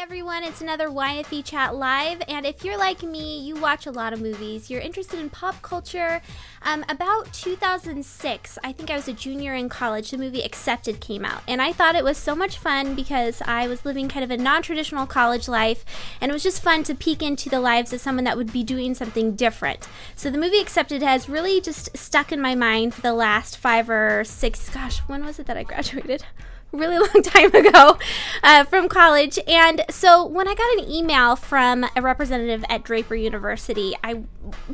everyone. 0.00 0.42
It's 0.42 0.62
another 0.62 0.88
YFE 0.88 1.44
Chat 1.44 1.74
Live. 1.74 2.22
And 2.26 2.46
if 2.46 2.64
you're 2.64 2.78
like 2.78 3.02
me, 3.02 3.38
you 3.40 3.54
watch 3.56 3.86
a 3.86 3.90
lot 3.90 4.14
of 4.14 4.22
movies, 4.22 4.70
you're 4.70 4.80
interested 4.80 5.20
in 5.20 5.28
pop 5.28 5.60
culture. 5.60 6.22
Um, 6.62 6.86
about 6.88 7.30
2006, 7.34 8.58
I 8.64 8.72
think 8.72 8.90
I 8.90 8.96
was 8.96 9.08
a 9.08 9.12
junior 9.12 9.54
in 9.54 9.68
college, 9.68 10.10
the 10.10 10.16
movie 10.16 10.40
Accepted 10.40 11.00
came 11.00 11.22
out. 11.22 11.42
And 11.46 11.60
I 11.60 11.74
thought 11.74 11.96
it 11.96 12.02
was 12.02 12.16
so 12.16 12.34
much 12.34 12.56
fun 12.56 12.94
because 12.94 13.42
I 13.42 13.68
was 13.68 13.84
living 13.84 14.08
kind 14.08 14.24
of 14.24 14.30
a 14.30 14.42
non 14.42 14.62
traditional 14.62 15.06
college 15.06 15.48
life. 15.48 15.84
And 16.18 16.30
it 16.30 16.32
was 16.32 16.42
just 16.42 16.62
fun 16.62 16.82
to 16.84 16.94
peek 16.94 17.22
into 17.22 17.50
the 17.50 17.60
lives 17.60 17.92
of 17.92 18.00
someone 18.00 18.24
that 18.24 18.38
would 18.38 18.54
be 18.54 18.64
doing 18.64 18.94
something 18.94 19.36
different. 19.36 19.86
So 20.16 20.30
the 20.30 20.38
movie 20.38 20.60
Accepted 20.60 21.02
has 21.02 21.28
really 21.28 21.60
just 21.60 21.94
stuck 21.94 22.32
in 22.32 22.40
my 22.40 22.54
mind 22.54 22.94
for 22.94 23.02
the 23.02 23.12
last 23.12 23.58
five 23.58 23.90
or 23.90 24.24
six, 24.24 24.70
gosh, 24.70 25.00
when 25.00 25.26
was 25.26 25.38
it 25.38 25.44
that 25.44 25.58
I 25.58 25.62
graduated? 25.64 26.24
Really 26.72 26.98
long 27.14 27.22
time 27.22 27.54
ago 27.54 27.98
uh, 28.42 28.64
from 28.64 28.88
college. 28.88 29.38
And 29.46 29.84
so 29.90 30.24
when 30.24 30.48
I 30.48 30.54
got 30.54 30.78
an 30.78 30.90
email 30.90 31.36
from 31.36 31.84
a 31.96 32.02
representative 32.02 32.64
at 32.68 32.84
Draper 32.84 33.14
University, 33.14 33.94
I 34.02 34.22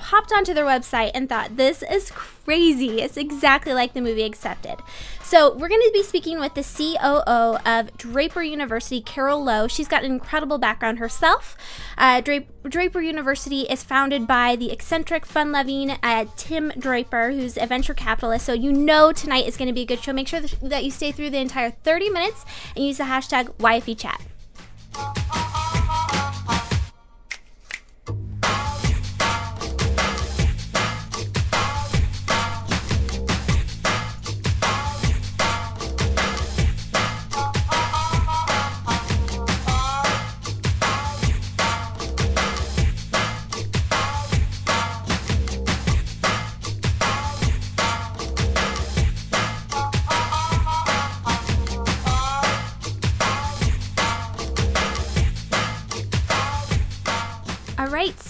hopped 0.01 0.33
onto 0.33 0.55
their 0.55 0.65
website 0.65 1.11
and 1.15 1.29
thought, 1.29 1.57
this 1.57 1.83
is 1.83 2.11
crazy. 2.11 3.01
It's 3.01 3.17
exactly 3.17 3.73
like 3.73 3.95
the 3.95 4.01
movie 4.01 4.25
Accepted. 4.25 4.77
So 5.27 5.53
we're 5.57 5.69
going 5.69 5.81
to 5.81 5.91
be 5.93 6.05
speaking 6.05 6.39
with 6.39 6.55
the 6.55 6.63
COO 6.63 7.59
of 7.69 7.97
Draper 7.97 8.45
University, 8.45 9.01
Carol 9.01 9.43
Lo. 9.43 9.67
She's 9.67 9.89
got 9.89 10.05
an 10.05 10.13
incredible 10.13 10.57
background 10.57 11.01
herself. 11.01 11.57
Uh, 11.99 12.21
Draper, 12.21 12.69
Draper 12.69 13.01
University 13.01 13.63
is 13.63 13.83
founded 13.83 14.29
by 14.29 14.55
the 14.55 14.71
eccentric, 14.71 15.27
fun-loving 15.27 15.91
uh, 16.01 16.27
Tim 16.37 16.71
Draper, 16.79 17.33
who's 17.33 17.59
a 17.59 17.67
venture 17.67 17.93
capitalist. 17.93 18.47
So 18.47 18.53
you 18.53 18.73
know 18.73 19.11
tonight 19.11 19.49
is 19.49 19.57
going 19.57 19.67
to 19.67 19.75
be 19.75 19.83
a 19.83 19.85
good 19.87 20.01
show. 20.01 20.13
Make 20.13 20.29
sure 20.29 20.39
that 20.41 20.85
you 20.85 20.93
stay 20.93 21.11
through 21.11 21.31
the 21.31 21.39
entire 21.39 21.73
30 21.73 22.09
minutes 22.11 22.45
and 22.77 22.87
use 22.87 22.99
the 22.99 23.05
hashtag 23.05 23.47
YFEChat. 23.57 25.46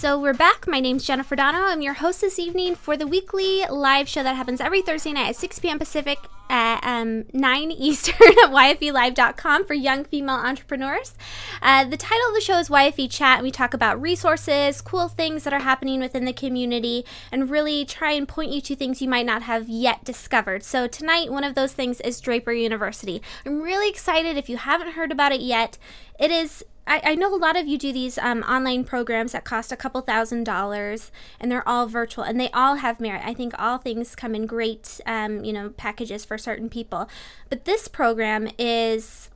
So 0.07 0.17
we're 0.17 0.33
back. 0.33 0.65
My 0.65 0.79
name's 0.79 1.03
Jennifer 1.03 1.35
Dono. 1.35 1.57
I'm 1.57 1.81
your 1.81 1.95
host 1.95 2.21
this 2.21 2.39
evening 2.39 2.75
for 2.75 2.95
the 2.95 3.05
weekly 3.05 3.65
live 3.69 4.07
show 4.07 4.23
that 4.23 4.37
happens 4.37 4.61
every 4.61 4.81
Thursday 4.81 5.11
night 5.11 5.31
at 5.31 5.35
6 5.35 5.59
p.m. 5.59 5.77
Pacific 5.79 6.17
at 6.49 6.79
um, 6.81 7.25
9 7.33 7.71
Eastern 7.77 8.15
at 8.15 8.49
YFELive.com 8.49 9.65
for 9.65 9.73
young 9.73 10.05
female 10.05 10.37
entrepreneurs. 10.37 11.13
Uh, 11.61 11.83
the 11.83 11.97
title 11.97 12.25
of 12.29 12.35
the 12.35 12.39
show 12.39 12.57
is 12.57 12.69
YFE 12.69 13.11
Chat, 13.11 13.39
and 13.39 13.43
we 13.43 13.51
talk 13.51 13.73
about 13.73 14.01
resources, 14.01 14.79
cool 14.79 15.09
things 15.09 15.43
that 15.43 15.51
are 15.51 15.59
happening 15.59 15.99
within 15.99 16.23
the 16.23 16.31
community, 16.31 17.03
and 17.29 17.49
really 17.49 17.83
try 17.83 18.13
and 18.13 18.29
point 18.29 18.53
you 18.53 18.61
to 18.61 18.77
things 18.77 19.01
you 19.01 19.09
might 19.09 19.25
not 19.25 19.41
have 19.41 19.67
yet 19.67 20.05
discovered. 20.05 20.63
So, 20.63 20.87
tonight, 20.87 21.33
one 21.33 21.43
of 21.43 21.53
those 21.53 21.73
things 21.73 21.99
is 21.99 22.21
Draper 22.21 22.53
University. 22.53 23.21
I'm 23.45 23.61
really 23.61 23.89
excited 23.89 24.37
if 24.37 24.47
you 24.47 24.55
haven't 24.55 24.93
heard 24.93 25.11
about 25.11 25.33
it 25.33 25.41
yet. 25.41 25.77
It 26.17 26.31
is 26.31 26.63
I, 26.87 27.01
I 27.03 27.15
know 27.15 27.33
a 27.33 27.37
lot 27.37 27.57
of 27.57 27.67
you 27.67 27.77
do 27.77 27.91
these 27.91 28.17
um, 28.17 28.43
online 28.43 28.85
programs 28.85 29.33
that 29.33 29.43
cost 29.43 29.71
a 29.71 29.75
couple 29.75 30.01
thousand 30.01 30.45
dollars, 30.45 31.11
and 31.39 31.51
they're 31.51 31.67
all 31.67 31.85
virtual, 31.87 32.23
and 32.23 32.39
they 32.39 32.49
all 32.51 32.75
have 32.75 32.99
merit. 32.99 33.21
I 33.25 33.33
think 33.33 33.53
all 33.59 33.77
things 33.77 34.15
come 34.15 34.33
in 34.33 34.45
great, 34.45 35.01
um, 35.05 35.43
you 35.43 35.53
know, 35.53 35.69
packages 35.69 36.23
for 36.23 36.37
certain 36.37 36.69
people. 36.69 37.09
But 37.49 37.65
this 37.65 37.87
program 37.87 38.49
is 38.57 39.29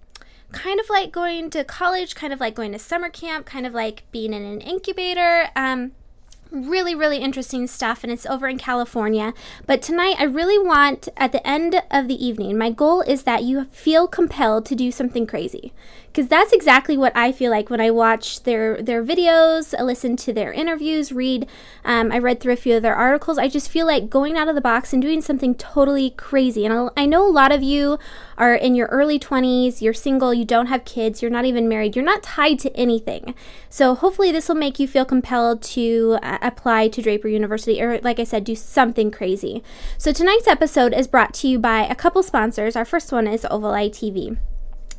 kind 0.51 0.79
of 0.79 0.89
like 0.89 1.11
going 1.11 1.49
to 1.51 1.63
college, 1.63 2.15
kind 2.15 2.33
of 2.33 2.39
like 2.39 2.55
going 2.55 2.71
to 2.71 2.79
summer 2.79 3.09
camp, 3.09 3.45
kind 3.45 3.67
of 3.67 3.73
like 3.73 4.03
being 4.11 4.33
in 4.33 4.43
an 4.43 4.61
incubator. 4.61 5.49
Um, 5.55 5.91
really, 6.51 6.93
really 6.93 7.17
interesting 7.17 7.65
stuff, 7.65 8.03
and 8.03 8.11
it's 8.11 8.25
over 8.25 8.47
in 8.47 8.57
California. 8.57 9.33
But 9.65 9.81
tonight, 9.81 10.15
I 10.19 10.25
really 10.25 10.59
want, 10.59 11.07
at 11.15 11.31
the 11.31 11.45
end 11.47 11.81
of 11.89 12.07
the 12.07 12.25
evening, 12.25 12.57
my 12.57 12.69
goal 12.69 13.01
is 13.01 13.23
that 13.23 13.43
you 13.43 13.65
feel 13.65 14.07
compelled 14.07 14.65
to 14.65 14.75
do 14.75 14.91
something 14.91 15.25
crazy. 15.25 15.71
Because 16.11 16.27
that's 16.27 16.51
exactly 16.51 16.97
what 16.97 17.15
I 17.15 17.31
feel 17.31 17.51
like 17.51 17.69
when 17.69 17.79
I 17.79 17.89
watch 17.89 18.43
their, 18.43 18.81
their 18.81 19.01
videos, 19.01 19.73
I 19.77 19.81
listen 19.81 20.17
to 20.17 20.33
their 20.33 20.51
interviews, 20.51 21.13
read, 21.13 21.47
um, 21.85 22.11
I 22.11 22.17
read 22.17 22.41
through 22.41 22.51
a 22.51 22.57
few 22.57 22.75
of 22.75 22.81
their 22.81 22.95
articles. 22.95 23.37
I 23.37 23.47
just 23.47 23.69
feel 23.69 23.87
like 23.87 24.09
going 24.09 24.37
out 24.37 24.49
of 24.49 24.55
the 24.55 24.59
box 24.59 24.91
and 24.91 25.01
doing 25.01 25.21
something 25.21 25.55
totally 25.55 26.09
crazy. 26.09 26.65
And 26.65 26.89
I 26.97 27.05
know 27.05 27.25
a 27.25 27.31
lot 27.31 27.53
of 27.53 27.63
you 27.63 27.97
are 28.37 28.53
in 28.53 28.75
your 28.75 28.87
early 28.87 29.19
20s, 29.19 29.81
you're 29.81 29.93
single, 29.93 30.33
you 30.33 30.43
don't 30.43 30.65
have 30.65 30.83
kids, 30.83 31.21
you're 31.21 31.31
not 31.31 31.45
even 31.45 31.69
married, 31.69 31.95
you're 31.95 32.03
not 32.03 32.23
tied 32.23 32.59
to 32.59 32.75
anything. 32.75 33.33
So 33.69 33.95
hopefully, 33.95 34.33
this 34.33 34.49
will 34.49 34.55
make 34.55 34.79
you 34.79 34.89
feel 34.89 35.05
compelled 35.05 35.61
to 35.61 36.19
uh, 36.21 36.39
apply 36.41 36.89
to 36.89 37.01
Draper 37.01 37.29
University, 37.29 37.81
or 37.81 38.01
like 38.01 38.19
I 38.19 38.25
said, 38.25 38.43
do 38.43 38.55
something 38.55 39.11
crazy. 39.11 39.63
So 39.97 40.11
tonight's 40.11 40.47
episode 40.47 40.93
is 40.93 41.07
brought 41.07 41.33
to 41.35 41.47
you 41.47 41.57
by 41.57 41.85
a 41.85 41.95
couple 41.95 42.21
sponsors. 42.21 42.75
Our 42.75 42.85
first 42.85 43.13
one 43.13 43.27
is 43.27 43.45
Oval 43.49 43.71
Eye 43.71 43.87
TV. 43.87 44.37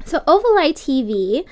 So 0.04 0.22
Oval 0.26 0.58
Eye 0.58 0.72
TV 0.72 1.44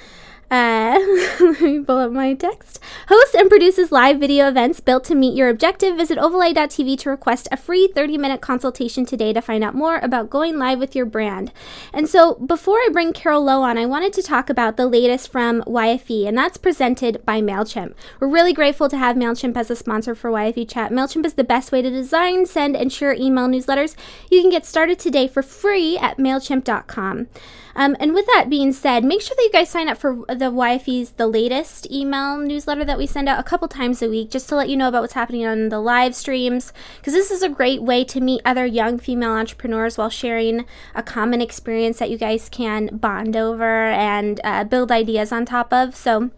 uh, 0.50 0.98
let 1.40 1.60
me 1.60 1.78
pull 1.80 1.98
up 1.98 2.10
my 2.10 2.34
text. 2.34 2.80
Hosts 3.06 3.34
and 3.36 3.48
produces 3.48 3.92
live 3.92 4.18
video 4.18 4.48
events 4.48 4.80
built 4.80 5.04
to 5.04 5.14
meet 5.14 5.36
your 5.36 5.48
objective. 5.48 5.96
Visit 5.96 6.18
ovaleye.tv 6.18 6.98
to 6.98 7.10
request 7.10 7.46
a 7.52 7.56
free 7.56 7.86
30 7.86 8.18
minute 8.18 8.40
consultation 8.40 9.06
today 9.06 9.32
to 9.32 9.40
find 9.40 9.62
out 9.62 9.76
more 9.76 9.98
about 9.98 10.28
going 10.28 10.58
live 10.58 10.80
with 10.80 10.96
your 10.96 11.06
brand. 11.06 11.52
And 11.92 12.08
so, 12.08 12.34
before 12.34 12.78
I 12.78 12.88
bring 12.92 13.12
Carol 13.12 13.44
Lo 13.44 13.62
on, 13.62 13.78
I 13.78 13.86
wanted 13.86 14.12
to 14.14 14.22
talk 14.22 14.50
about 14.50 14.76
the 14.76 14.88
latest 14.88 15.30
from 15.30 15.62
YFE, 15.62 16.26
and 16.26 16.36
that's 16.36 16.56
presented 16.56 17.24
by 17.24 17.40
MailChimp. 17.40 17.94
We're 18.18 18.28
really 18.28 18.52
grateful 18.52 18.88
to 18.88 18.98
have 18.98 19.14
MailChimp 19.14 19.56
as 19.56 19.70
a 19.70 19.76
sponsor 19.76 20.16
for 20.16 20.30
YFE 20.30 20.68
Chat. 20.68 20.90
MailChimp 20.90 21.26
is 21.26 21.34
the 21.34 21.44
best 21.44 21.70
way 21.70 21.80
to 21.80 21.90
design, 21.90 22.44
send, 22.44 22.74
and 22.74 22.92
share 22.92 23.14
email 23.14 23.46
newsletters. 23.46 23.94
You 24.30 24.40
can 24.40 24.50
get 24.50 24.66
started 24.66 24.98
today 24.98 25.28
for 25.28 25.42
free 25.42 25.96
at 25.96 26.18
MailChimp.com. 26.18 27.28
Um, 27.74 27.96
and 28.00 28.14
with 28.14 28.26
that 28.26 28.50
being 28.50 28.72
said, 28.72 29.04
make 29.04 29.20
sure 29.20 29.34
that 29.36 29.42
you 29.42 29.52
guys 29.52 29.68
sign 29.68 29.88
up 29.88 29.98
for 29.98 30.24
the 30.28 30.50
YFE's 30.50 31.10
The 31.12 31.26
Latest 31.26 31.90
email 31.90 32.38
newsletter 32.38 32.84
that 32.84 32.98
we 32.98 33.06
send 33.06 33.28
out 33.28 33.38
a 33.38 33.44
couple 33.44 33.68
times 33.68 34.02
a 34.02 34.08
week 34.08 34.30
just 34.30 34.48
to 34.48 34.56
let 34.56 34.68
you 34.68 34.76
know 34.76 34.88
about 34.88 35.02
what's 35.02 35.14
happening 35.14 35.46
on 35.46 35.68
the 35.68 35.80
live 35.80 36.14
streams. 36.14 36.72
Because 36.98 37.12
this 37.12 37.30
is 37.30 37.42
a 37.42 37.48
great 37.48 37.82
way 37.82 38.04
to 38.04 38.20
meet 38.20 38.42
other 38.44 38.66
young 38.66 38.98
female 38.98 39.32
entrepreneurs 39.32 39.96
while 39.96 40.10
sharing 40.10 40.66
a 40.94 41.02
common 41.02 41.40
experience 41.40 41.98
that 41.98 42.10
you 42.10 42.18
guys 42.18 42.48
can 42.48 42.88
bond 42.92 43.36
over 43.36 43.88
and 43.88 44.40
uh, 44.44 44.64
build 44.64 44.90
ideas 44.90 45.32
on 45.32 45.44
top 45.44 45.72
of. 45.72 45.94
So, 45.94 46.30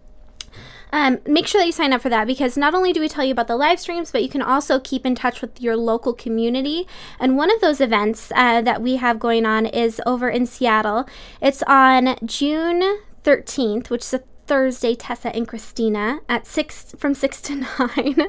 um, 0.93 1.19
make 1.27 1.47
sure 1.47 1.61
that 1.61 1.67
you 1.67 1.73
sign 1.73 1.93
up 1.93 2.03
for 2.03 2.11
that 2.11 2.27
because 2.27 2.57
not 2.57 2.75
only 2.75 2.93
do 2.93 3.01
we 3.01 3.09
tell 3.09 3.25
you 3.25 3.33
about 3.33 3.49
the 3.49 3.57
live 3.57 3.81
streams, 3.81 4.11
but 4.13 4.23
you 4.23 4.29
can 4.29 4.43
also 4.43 4.79
keep 4.79 5.07
in 5.07 5.15
touch 5.15 5.41
with 5.41 5.61
your 5.61 5.77
local 5.77 6.13
community. 6.13 6.87
And 7.19 7.37
one 7.37 7.51
of 7.51 7.61
those 7.61 7.81
events 7.81 8.31
uh, 8.35 8.61
that 8.61 8.83
we 8.83 8.97
have 8.97 9.19
going 9.19 9.47
on 9.47 9.67
is 9.67 10.01
over 10.05 10.29
in 10.29 10.47
Seattle. 10.47 11.07
It's 11.41 11.63
on 11.67 12.17
June 12.25 13.01
13th, 13.25 13.89
which 13.89 14.03
is 14.03 14.15
a 14.15 14.23
Thursday, 14.47 14.95
Tessa 14.95 15.35
and 15.35 15.47
Christina 15.49 16.21
at 16.29 16.47
six 16.47 16.95
from 16.99 17.15
six 17.15 17.41
to 17.43 17.55
nine. 17.79 18.29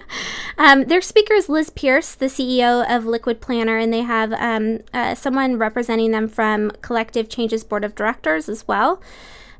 um, 0.57 0.85
their 0.85 1.01
speaker 1.01 1.33
is 1.33 1.49
Liz 1.49 1.69
Pierce, 1.69 2.15
the 2.15 2.27
CEO 2.27 2.85
of 2.89 3.05
Liquid 3.05 3.41
Planner, 3.41 3.77
and 3.77 3.91
they 3.91 4.03
have 4.03 4.31
um, 4.33 4.79
uh, 4.93 5.15
someone 5.15 5.57
representing 5.57 6.11
them 6.11 6.29
from 6.29 6.71
Collective 6.81 7.27
Changes 7.29 7.63
Board 7.63 7.83
of 7.83 7.95
Directors 7.95 8.47
as 8.47 8.67
well. 8.67 9.01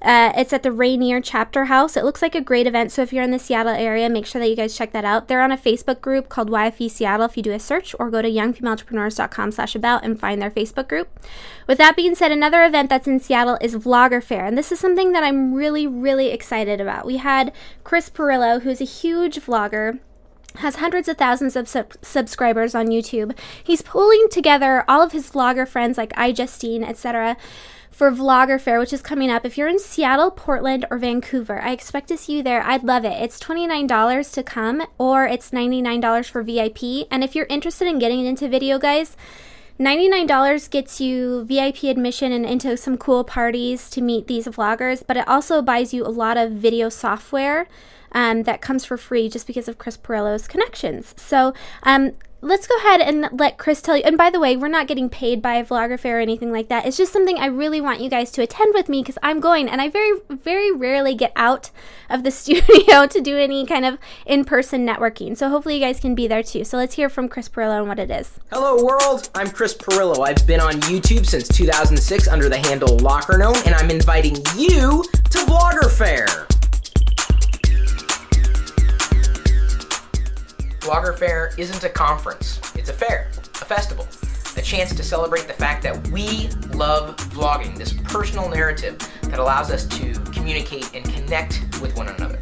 Uh, 0.04 0.34
it's 0.36 0.52
at 0.52 0.64
the 0.64 0.72
Rainier 0.72 1.22
Chapter 1.22 1.66
House. 1.66 1.96
It 1.96 2.04
looks 2.04 2.22
like 2.22 2.36
a 2.36 2.42
great 2.42 2.68
event. 2.68 2.92
So 2.92 3.02
if 3.02 3.14
you're 3.14 3.24
in 3.24 3.32
the 3.32 3.40
Seattle 3.40 3.74
area, 3.74 4.10
make 4.10 4.26
sure 4.26 4.42
that 4.42 4.50
you 4.50 4.56
guys 4.56 4.76
check 4.76 4.92
that 4.92 5.06
out. 5.06 5.30
They're 5.30 5.42
on 5.42 5.52
a 5.52 5.58
Facebook 5.58 6.02
group 6.02 6.28
called 6.28 6.50
YFE 6.50 6.92
Seattle. 6.92 7.26
If 7.26 7.38
you 7.38 7.44
do 7.44 7.54
a 7.54 7.60
search, 7.60 7.96
or 7.98 8.12
go 8.12 8.22
to 8.22 8.30
youngfemaleentrepreneurs.com/about 8.30 10.04
and 10.04 10.20
find 10.20 10.42
their 10.42 10.52
Facebook 10.52 10.90
group. 10.90 11.08
With 11.68 11.78
that 11.78 11.96
being 11.96 12.16
said, 12.16 12.32
another 12.32 12.64
event 12.64 12.90
that's 12.90 13.08
in 13.08 13.22
Seattle 13.22 13.58
is 13.62 13.76
Vlogger 13.76 14.22
Fair, 14.22 14.46
and 14.46 14.58
this 14.58 14.74
is 14.74 14.80
something 14.80 15.14
that 15.14 15.24
I'm 15.24 15.54
really, 15.54 15.88
really 15.88 16.32
excited 16.32 16.82
about. 16.82 17.06
We 17.06 17.18
had 17.18 17.54
Chris 17.86 18.10
Pirillo, 18.10 18.62
who's 18.62 18.82
a 18.82 18.86
huge 18.86 19.40
vlogger 19.40 20.00
has 20.58 20.76
hundreds 20.76 21.08
of 21.08 21.18
thousands 21.18 21.56
of 21.56 21.68
sub- 21.68 21.94
subscribers 22.04 22.76
on 22.76 22.86
YouTube. 22.86 23.36
He's 23.64 23.82
pulling 23.82 24.28
together 24.30 24.86
all 24.88 25.02
of 25.02 25.12
his 25.12 25.32
vlogger 25.32 25.68
friends 25.68 25.98
like 25.98 26.14
iJustine, 26.14 26.88
etc 26.88 27.38
for 27.94 28.12
Vlogger 28.12 28.60
Fair, 28.60 28.80
which 28.80 28.92
is 28.92 29.02
coming 29.02 29.30
up. 29.30 29.46
If 29.46 29.58
you're 29.58 29.68
in 29.68 29.80
Seattle, 29.80 30.32
Portland, 30.32 30.86
or 30.90 30.98
Vancouver, 30.98 31.62
I 31.62 31.72
expect 31.72 32.08
to 32.08 32.18
see 32.18 32.38
you 32.38 32.44
there. 32.44 32.64
I'd 32.64 32.84
love 32.84 33.06
it. 33.06 33.22
It's 33.22 33.40
$29 33.40 34.34
to 34.34 34.44
come, 34.44 34.84
or 34.98 35.26
it's 35.26 35.52
$99 35.52 36.30
for 36.30 36.42
VIP. 36.42 37.08
And 37.12 37.24
if 37.24 37.36
you're 37.36 37.46
interested 37.46 37.88
in 37.88 38.00
getting 38.00 38.26
into 38.26 38.50
video, 38.50 38.80
guys, 38.80 39.16
$99 39.80 40.70
gets 40.70 41.00
you 41.00 41.46
VIP 41.46 41.84
admission 41.84 42.32
and 42.32 42.46
into 42.46 42.76
some 42.78 42.98
cool 42.98 43.24
parties 43.24 43.90
to 43.92 44.02
meet 44.02 44.28
these 44.28 44.48
vloggers, 44.48 45.04
but 45.06 45.18
it 45.18 45.28
also 45.28 45.62
buys 45.62 45.94
you 45.94 46.06
a 46.06 46.10
lot 46.10 46.38
of 46.38 46.52
video 46.52 46.90
software 46.90 47.68
um, 48.12 48.44
that 48.44 48.62
comes 48.62 48.86
for 48.86 48.98
free 48.98 49.30
just 49.30 49.48
because 49.48 49.68
of 49.68 49.78
Chris 49.78 49.98
Pirillo's 49.98 50.48
connections. 50.48 51.14
So, 51.18 51.54
um, 51.84 52.14
let's 52.44 52.68
go 52.68 52.76
ahead 52.78 53.00
and 53.00 53.30
let 53.32 53.58
Chris 53.58 53.82
tell 53.82 53.96
you. 53.96 54.04
And 54.04 54.18
by 54.18 54.30
the 54.30 54.40
way, 54.40 54.58
we're 54.58 54.68
not 54.68 54.88
getting 54.88 55.10
paid 55.10 55.42
by 55.42 55.64
Vlogger 55.64 55.98
fair 55.98 56.18
or 56.18 56.22
anything 56.22 56.52
like 56.52 56.68
that. 56.68 56.86
It's 56.86 56.98
just 56.98 57.14
something 57.14 57.38
I 57.38 57.46
really 57.46 57.80
want 57.80 58.02
you 58.02 58.10
guys 58.10 58.32
to 58.32 58.42
attend 58.42 58.74
with 58.74 58.90
me 58.90 59.02
because 59.02 59.18
I'm 59.24 59.40
going, 59.40 59.70
and 59.70 59.82
I 59.82 59.90
very, 59.90 60.20
very 60.30 60.72
rarely 60.72 61.16
get 61.16 61.32
out 61.36 61.72
of 62.10 62.24
the 62.24 62.32
studio 62.44 63.08
to 63.08 63.22
do 63.22 63.38
any 63.38 63.66
kind 63.66 63.86
of 63.86 63.98
in-person 64.26 64.86
networking. 64.86 65.38
So 65.38 65.50
hopefully 65.50 65.76
you 65.76 65.82
guys 65.82 66.00
can 66.00 66.16
be 66.16 66.28
there 66.28 66.44
too. 66.44 66.66
So 66.66 66.78
let's 66.78 66.96
hear 66.96 67.10
from 67.10 67.30
Chris 67.30 67.48
Pirillo 67.48 67.80
and 67.80 67.88
what 67.88 68.00
it 68.00 68.12
is. 68.12 68.40
Hello 68.52 68.84
world, 68.84 69.30
I'm 69.34 69.50
Chris 69.50 69.74
Pirillo. 69.74 70.28
I've 70.28 70.46
been 70.46 70.60
on 70.60 70.74
YouTube 70.82 71.26
since 71.26 71.48
2006 71.48 72.28
under 72.28 72.50
the 72.50 72.58
handle 72.58 72.98
Lockergnome, 72.98 73.66
and 73.66 73.74
I'm 73.76 73.90
inviting 73.90 74.36
you 74.58 75.04
to 75.04 75.38
Vlogger 75.46 75.90
Fair. 75.90 76.48
Vlogger 80.84 81.18
Fair 81.18 81.54
isn't 81.58 81.82
a 81.86 81.90
conference, 81.90 82.60
it's 82.76 82.90
a 82.90 82.94
fair, 82.94 83.30
a 83.62 83.66
festival, 83.66 84.06
a 84.58 84.62
chance 84.62 84.94
to 84.94 85.02
celebrate 85.02 85.48
the 85.48 85.54
fact 85.54 85.82
that 85.82 86.06
we 86.10 86.50
love 86.74 87.16
vlogging, 87.32 87.78
this 87.78 87.94
personal 87.94 88.50
narrative 88.50 88.98
that 89.22 89.40
allows 89.40 89.72
us 89.72 89.86
to 89.86 90.14
communicate 90.34 90.94
and 90.94 91.06
connect 91.06 91.64
with 91.82 91.96
one 91.96 92.10
another. 92.10 92.38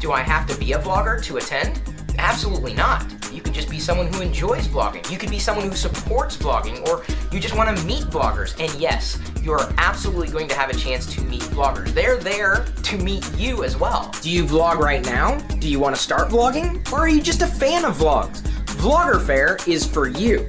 Do 0.00 0.10
I 0.10 0.22
have 0.22 0.44
to 0.48 0.58
be 0.58 0.72
a 0.72 0.78
vlogger 0.80 1.22
to 1.22 1.36
attend? 1.36 1.80
Absolutely 2.18 2.74
not. 2.74 3.06
You 3.32 3.40
could 3.40 3.54
just 3.54 3.70
be 3.70 3.78
someone 3.78 4.12
who 4.12 4.22
enjoys 4.22 4.66
blogging. 4.68 5.08
You 5.10 5.18
could 5.18 5.30
be 5.30 5.38
someone 5.38 5.68
who 5.68 5.74
supports 5.74 6.36
blogging, 6.36 6.86
or 6.88 7.04
you 7.32 7.40
just 7.40 7.56
want 7.56 7.76
to 7.76 7.84
meet 7.84 8.04
bloggers. 8.04 8.58
And 8.60 8.72
yes, 8.80 9.18
you 9.42 9.52
are 9.52 9.72
absolutely 9.78 10.28
going 10.28 10.48
to 10.48 10.54
have 10.56 10.68
a 10.70 10.74
chance 10.74 11.06
to 11.14 11.20
meet 11.22 11.42
bloggers. 11.42 11.88
They're 11.94 12.18
there 12.18 12.64
to 12.82 12.98
meet 12.98 13.26
you 13.36 13.64
as 13.64 13.76
well. 13.76 14.12
Do 14.20 14.30
you 14.30 14.44
vlog 14.44 14.78
right 14.78 15.04
now? 15.04 15.38
Do 15.58 15.68
you 15.68 15.78
want 15.78 15.94
to 15.94 16.02
start 16.02 16.28
vlogging? 16.28 16.90
Or 16.92 17.00
are 17.00 17.08
you 17.08 17.22
just 17.22 17.42
a 17.42 17.46
fan 17.46 17.84
of 17.84 17.96
vlogs? 17.96 18.42
Vlogger 18.78 19.24
Fair 19.24 19.58
is 19.66 19.86
for 19.86 20.08
you. 20.08 20.46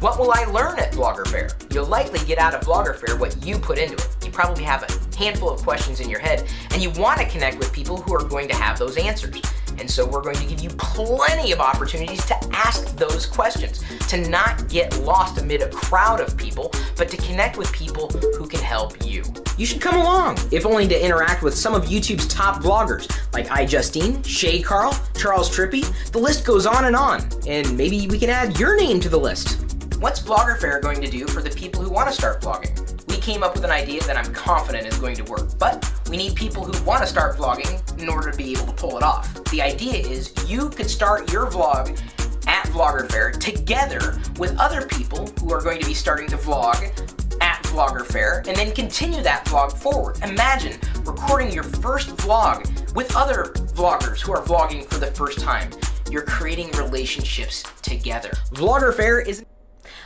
What 0.00 0.18
will 0.18 0.32
I 0.32 0.44
learn 0.46 0.80
at 0.80 0.92
Vlogger 0.92 1.26
Fair? 1.28 1.50
You'll 1.70 1.86
likely 1.86 2.18
get 2.26 2.38
out 2.38 2.54
of 2.54 2.62
Vlogger 2.62 2.96
Fair 2.96 3.16
what 3.16 3.46
you 3.46 3.58
put 3.58 3.78
into 3.78 3.94
it. 3.94 4.08
You 4.24 4.32
probably 4.32 4.64
have 4.64 4.82
a 4.82 5.16
handful 5.16 5.50
of 5.50 5.62
questions 5.62 6.00
in 6.00 6.10
your 6.10 6.18
head, 6.18 6.48
and 6.72 6.82
you 6.82 6.90
want 6.90 7.20
to 7.20 7.28
connect 7.28 7.58
with 7.58 7.72
people 7.72 7.98
who 7.98 8.14
are 8.14 8.24
going 8.24 8.48
to 8.48 8.54
have 8.56 8.78
those 8.78 8.96
answers. 8.96 9.40
And 9.78 9.90
so 9.90 10.06
we're 10.06 10.22
going 10.22 10.36
to 10.36 10.46
give 10.46 10.60
you 10.60 10.70
plenty 10.70 11.52
of 11.52 11.60
opportunities 11.60 12.24
to 12.26 12.36
ask 12.52 12.96
those 12.96 13.26
questions, 13.26 13.82
to 14.08 14.28
not 14.28 14.68
get 14.68 14.96
lost 15.00 15.38
amid 15.38 15.62
a 15.62 15.68
crowd 15.70 16.20
of 16.20 16.36
people, 16.36 16.72
but 16.96 17.08
to 17.10 17.16
connect 17.16 17.56
with 17.56 17.72
people 17.72 18.08
who 18.08 18.46
can 18.46 18.60
help 18.60 19.04
you. 19.04 19.24
You 19.58 19.66
should 19.66 19.80
come 19.80 19.96
along, 19.96 20.38
if 20.50 20.64
only 20.64 20.88
to 20.88 21.04
interact 21.04 21.42
with 21.42 21.54
some 21.54 21.74
of 21.74 21.84
YouTube's 21.84 22.26
top 22.28 22.62
vloggers, 22.62 23.10
like 23.32 23.46
iJustine, 23.48 24.24
Shay 24.24 24.62
Carl, 24.62 24.96
Charles 25.16 25.54
Trippy. 25.54 25.84
The 26.10 26.18
list 26.18 26.44
goes 26.44 26.66
on 26.66 26.86
and 26.86 26.96
on, 26.96 27.28
and 27.46 27.76
maybe 27.76 28.06
we 28.06 28.18
can 28.18 28.30
add 28.30 28.58
your 28.58 28.76
name 28.76 29.00
to 29.00 29.08
the 29.08 29.18
list. 29.18 29.60
What's 29.98 30.20
Vlogger 30.20 30.58
Fair 30.58 30.80
going 30.80 31.00
to 31.00 31.08
do 31.08 31.26
for 31.28 31.42
the 31.42 31.50
people 31.50 31.82
who 31.82 31.90
want 31.90 32.08
to 32.08 32.14
start 32.14 32.40
vlogging? 32.40 32.81
Came 33.22 33.44
up 33.44 33.54
with 33.54 33.64
an 33.64 33.70
idea 33.70 34.02
that 34.02 34.16
I'm 34.16 34.34
confident 34.34 34.84
is 34.84 34.98
going 34.98 35.14
to 35.14 35.22
work, 35.22 35.56
but 35.56 35.88
we 36.10 36.16
need 36.16 36.34
people 36.34 36.64
who 36.64 36.84
want 36.84 37.02
to 37.02 37.06
start 37.06 37.36
vlogging 37.36 38.00
in 38.02 38.08
order 38.08 38.32
to 38.32 38.36
be 38.36 38.50
able 38.50 38.66
to 38.66 38.72
pull 38.72 38.96
it 38.96 39.04
off. 39.04 39.32
The 39.44 39.62
idea 39.62 39.94
is 39.94 40.34
you 40.48 40.68
could 40.68 40.90
start 40.90 41.30
your 41.30 41.46
vlog 41.46 41.90
at 42.48 42.66
Vlogger 42.66 43.08
Fair 43.08 43.30
together 43.30 44.18
with 44.40 44.58
other 44.58 44.88
people 44.88 45.28
who 45.38 45.52
are 45.52 45.62
going 45.62 45.80
to 45.80 45.86
be 45.86 45.94
starting 45.94 46.26
to 46.30 46.36
vlog 46.36 46.82
at 47.40 47.62
Vlogger 47.62 48.04
Fair 48.04 48.42
and 48.48 48.56
then 48.56 48.74
continue 48.74 49.22
that 49.22 49.44
vlog 49.44 49.72
forward. 49.72 50.18
Imagine 50.24 50.80
recording 51.04 51.52
your 51.52 51.62
first 51.62 52.08
vlog 52.16 52.92
with 52.96 53.14
other 53.14 53.52
vloggers 53.74 54.20
who 54.20 54.32
are 54.32 54.42
vlogging 54.42 54.84
for 54.84 54.98
the 54.98 55.06
first 55.06 55.38
time. 55.38 55.70
You're 56.10 56.26
creating 56.26 56.72
relationships 56.72 57.62
together. 57.82 58.30
Vlogger 58.50 58.92
Fair 58.92 59.20
is 59.20 59.44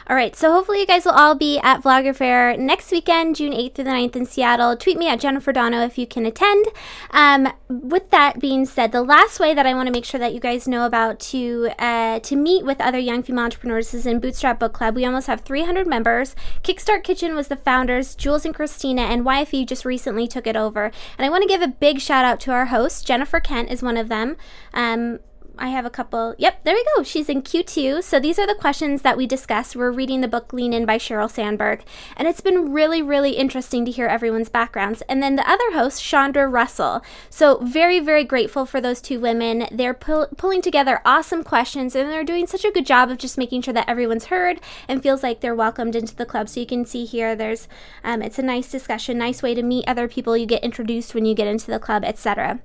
all 0.08 0.14
right, 0.14 0.36
so 0.36 0.52
hopefully 0.52 0.78
you 0.78 0.86
guys 0.86 1.04
will 1.04 1.12
all 1.12 1.34
be 1.34 1.58
at 1.58 1.82
Vlogger 1.82 2.14
Fair 2.14 2.56
next 2.56 2.92
weekend, 2.92 3.34
June 3.34 3.52
8th 3.52 3.74
through 3.74 3.84
the 3.84 3.90
9th 3.90 4.14
in 4.14 4.24
Seattle. 4.24 4.76
Tweet 4.76 4.98
me 4.98 5.08
at 5.08 5.18
Jennifer 5.18 5.52
Dono 5.52 5.80
if 5.80 5.98
you 5.98 6.06
can 6.06 6.24
attend. 6.24 6.66
Um, 7.10 7.52
with 7.68 8.10
that 8.10 8.38
being 8.38 8.66
said, 8.66 8.92
the 8.92 9.02
last 9.02 9.40
way 9.40 9.52
that 9.52 9.66
I 9.66 9.74
want 9.74 9.88
to 9.88 9.92
make 9.92 10.04
sure 10.04 10.20
that 10.20 10.32
you 10.32 10.38
guys 10.38 10.68
know 10.68 10.86
about 10.86 11.18
to 11.20 11.70
uh, 11.80 12.20
to 12.20 12.36
meet 12.36 12.64
with 12.64 12.80
other 12.80 13.00
young 13.00 13.24
female 13.24 13.46
entrepreneurs 13.46 13.92
is 13.94 14.06
in 14.06 14.20
Bootstrap 14.20 14.60
Book 14.60 14.72
Club. 14.72 14.94
We 14.94 15.04
almost 15.04 15.26
have 15.26 15.40
300 15.40 15.88
members. 15.88 16.36
Kickstart 16.62 17.02
Kitchen 17.02 17.34
was 17.34 17.48
the 17.48 17.56
founders, 17.56 18.14
Jules 18.14 18.44
and 18.44 18.54
Christina, 18.54 19.02
and 19.02 19.26
YFE 19.26 19.66
just 19.66 19.84
recently 19.84 20.28
took 20.28 20.46
it 20.46 20.54
over. 20.54 20.92
And 21.18 21.26
I 21.26 21.30
want 21.30 21.42
to 21.42 21.48
give 21.48 21.62
a 21.62 21.68
big 21.68 22.00
shout 22.00 22.24
out 22.24 22.38
to 22.40 22.52
our 22.52 22.66
host. 22.66 23.04
Jennifer 23.04 23.40
Kent 23.40 23.72
is 23.72 23.82
one 23.82 23.96
of 23.96 24.08
them. 24.08 24.36
Um, 24.72 25.18
I 25.58 25.68
have 25.68 25.86
a 25.86 25.90
couple. 25.90 26.34
Yep, 26.38 26.64
there 26.64 26.74
we 26.74 26.84
go. 26.94 27.02
She's 27.02 27.28
in 27.28 27.42
Q2. 27.42 28.02
So 28.02 28.20
these 28.20 28.38
are 28.38 28.46
the 28.46 28.54
questions 28.54 29.02
that 29.02 29.16
we 29.16 29.26
discussed. 29.26 29.74
We're 29.74 29.90
reading 29.90 30.20
the 30.20 30.28
book 30.28 30.52
Lean 30.52 30.72
In 30.72 30.84
by 30.84 30.98
Sheryl 30.98 31.30
Sandberg. 31.30 31.82
And 32.16 32.28
it's 32.28 32.40
been 32.40 32.72
really, 32.72 33.00
really 33.02 33.32
interesting 33.32 33.84
to 33.84 33.90
hear 33.90 34.06
everyone's 34.06 34.48
backgrounds. 34.48 35.02
And 35.08 35.22
then 35.22 35.36
the 35.36 35.50
other 35.50 35.72
host, 35.72 36.02
Chandra 36.02 36.46
Russell. 36.46 37.02
So 37.30 37.58
very, 37.58 38.00
very 38.00 38.24
grateful 38.24 38.66
for 38.66 38.80
those 38.80 39.00
two 39.00 39.18
women. 39.18 39.66
They're 39.72 39.94
pull- 39.94 40.28
pulling 40.36 40.60
together 40.60 41.00
awesome 41.04 41.42
questions 41.42 41.94
and 41.94 42.10
they're 42.10 42.24
doing 42.24 42.46
such 42.46 42.64
a 42.64 42.72
good 42.72 42.86
job 42.86 43.10
of 43.10 43.18
just 43.18 43.38
making 43.38 43.62
sure 43.62 43.74
that 43.74 43.88
everyone's 43.88 44.26
heard 44.26 44.60
and 44.88 45.02
feels 45.02 45.22
like 45.22 45.40
they're 45.40 45.54
welcomed 45.54 45.96
into 45.96 46.14
the 46.14 46.26
club. 46.26 46.48
So 46.48 46.60
you 46.60 46.66
can 46.66 46.84
see 46.84 47.04
here, 47.04 47.34
there's, 47.34 47.68
um, 48.04 48.20
it's 48.20 48.38
a 48.38 48.42
nice 48.42 48.70
discussion, 48.70 49.18
nice 49.18 49.42
way 49.42 49.54
to 49.54 49.62
meet 49.62 49.88
other 49.88 50.08
people. 50.08 50.36
You 50.36 50.46
get 50.46 50.62
introduced 50.62 51.14
when 51.14 51.24
you 51.24 51.34
get 51.34 51.46
into 51.46 51.70
the 51.70 51.78
club, 51.78 52.04
etc. 52.04 52.60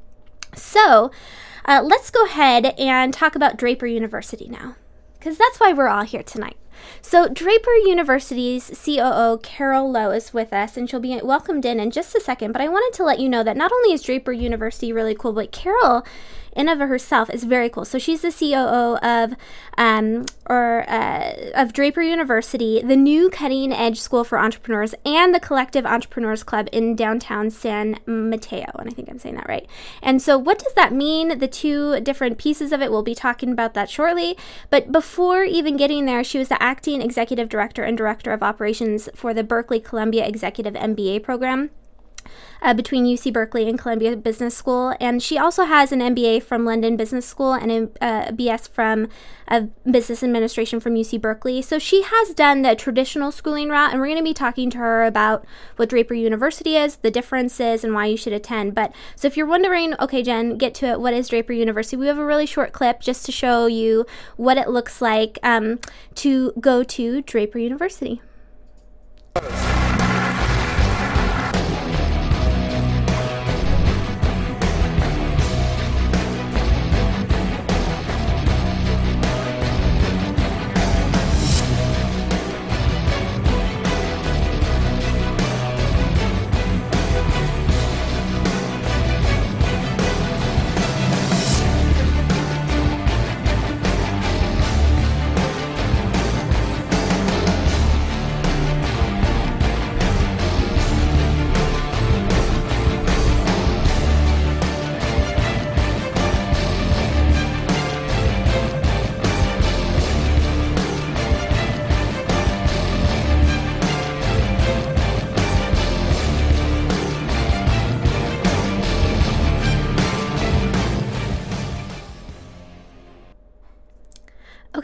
So, 0.55 1.11
uh, 1.71 1.81
let's 1.81 2.11
go 2.11 2.25
ahead 2.25 2.65
and 2.77 3.13
talk 3.13 3.33
about 3.33 3.55
Draper 3.55 3.85
University 3.85 4.49
now, 4.49 4.75
because 5.17 5.37
that's 5.37 5.57
why 5.57 5.71
we're 5.71 5.87
all 5.87 6.03
here 6.03 6.21
tonight. 6.21 6.57
So, 7.01 7.29
Draper 7.29 7.71
University's 7.71 8.69
COO, 8.83 9.39
Carol 9.41 9.89
Lo, 9.89 10.11
is 10.11 10.33
with 10.33 10.51
us, 10.51 10.75
and 10.75 10.89
she'll 10.89 10.99
be 10.99 11.17
welcomed 11.23 11.63
in 11.63 11.79
in 11.79 11.91
just 11.91 12.13
a 12.13 12.19
second. 12.19 12.51
But 12.51 12.61
I 12.61 12.67
wanted 12.67 12.93
to 12.97 13.05
let 13.05 13.19
you 13.19 13.29
know 13.29 13.41
that 13.43 13.55
not 13.55 13.71
only 13.71 13.93
is 13.93 14.01
Draper 14.01 14.33
University 14.33 14.91
really 14.91 15.15
cool, 15.15 15.31
but 15.31 15.53
Carol 15.53 16.05
in 16.53 16.67
of 16.67 16.79
herself 16.79 17.29
is 17.29 17.43
very 17.43 17.69
cool. 17.69 17.85
So 17.85 17.97
she's 17.97 18.21
the 18.21 18.31
COO 18.31 18.97
of 18.97 19.35
um, 19.77 20.25
or 20.47 20.89
uh, 20.89 21.51
of 21.55 21.73
Draper 21.73 22.01
University, 22.01 22.81
the 22.81 22.95
new 22.95 23.29
cutting 23.29 23.71
edge 23.71 23.99
school 23.99 24.23
for 24.23 24.37
entrepreneurs, 24.37 24.93
and 25.05 25.33
the 25.33 25.39
Collective 25.39 25.85
Entrepreneurs 25.85 26.43
Club 26.43 26.67
in 26.71 26.95
downtown 26.95 27.49
San 27.49 27.99
Mateo. 28.05 28.67
And 28.77 28.89
I 28.89 28.91
think 28.91 29.09
I'm 29.09 29.19
saying 29.19 29.35
that 29.35 29.47
right. 29.47 29.67
And 30.01 30.21
so, 30.21 30.37
what 30.37 30.59
does 30.59 30.73
that 30.73 30.93
mean? 30.93 31.39
The 31.39 31.47
two 31.47 31.99
different 32.01 32.37
pieces 32.37 32.71
of 32.71 32.81
it. 32.81 32.91
We'll 32.91 33.03
be 33.03 33.15
talking 33.15 33.51
about 33.51 33.73
that 33.73 33.89
shortly. 33.89 34.37
But 34.69 34.91
before 34.91 35.43
even 35.43 35.77
getting 35.77 36.05
there, 36.05 36.23
she 36.23 36.37
was 36.37 36.49
the 36.49 36.61
acting 36.61 37.01
executive 37.01 37.49
director 37.49 37.83
and 37.83 37.97
director 37.97 38.31
of 38.31 38.43
operations 38.43 39.09
for 39.15 39.33
the 39.33 39.43
Berkeley 39.43 39.79
Columbia 39.79 40.25
Executive 40.27 40.73
MBA 40.73 41.23
program 41.23 41.71
uh, 42.61 42.73
between 42.73 43.05
UC 43.05 43.33
Berkeley 43.33 43.67
and 43.67 43.77
Columbia 43.77 44.15
Business 44.15 44.55
School. 44.55 44.95
And 44.99 45.21
she 45.21 45.37
also 45.37 45.65
has 45.65 45.91
an 45.91 45.99
MBA 45.99 46.43
from 46.43 46.65
London 46.65 46.95
Business 46.95 47.25
School 47.25 47.53
and 47.53 47.71
a, 47.71 48.27
a 48.29 48.33
BS 48.33 48.69
from 48.69 49.07
uh, 49.47 49.61
Business 49.89 50.23
Administration 50.23 50.79
from 50.79 50.95
UC 50.95 51.19
Berkeley. 51.19 51.61
So 51.61 51.79
she 51.79 52.03
has 52.03 52.33
done 52.33 52.61
the 52.61 52.75
traditional 52.75 53.31
schooling 53.31 53.69
route, 53.69 53.91
and 53.91 53.99
we're 53.99 54.07
going 54.07 54.17
to 54.17 54.23
be 54.23 54.33
talking 54.33 54.69
to 54.71 54.77
her 54.77 55.03
about 55.03 55.45
what 55.75 55.89
Draper 55.89 56.13
University 56.13 56.77
is, 56.77 56.97
the 56.97 57.11
differences, 57.11 57.83
and 57.83 57.93
why 57.93 58.05
you 58.05 58.17
should 58.17 58.33
attend. 58.33 58.75
But 58.75 58.93
so 59.15 59.27
if 59.27 59.35
you're 59.35 59.47
wondering, 59.47 59.95
okay, 59.99 60.23
Jen, 60.23 60.57
get 60.57 60.73
to 60.75 60.85
it. 60.85 61.01
What 61.01 61.13
is 61.13 61.29
Draper 61.29 61.53
University? 61.53 61.97
We 61.97 62.07
have 62.07 62.17
a 62.17 62.25
really 62.25 62.45
short 62.45 62.71
clip 62.71 63.01
just 63.01 63.25
to 63.25 63.31
show 63.31 63.65
you 63.65 64.05
what 64.37 64.57
it 64.57 64.69
looks 64.69 65.01
like 65.01 65.39
um, 65.43 65.79
to 66.15 66.53
go 66.59 66.83
to 66.83 67.21
Draper 67.23 67.59
University. 67.59 68.21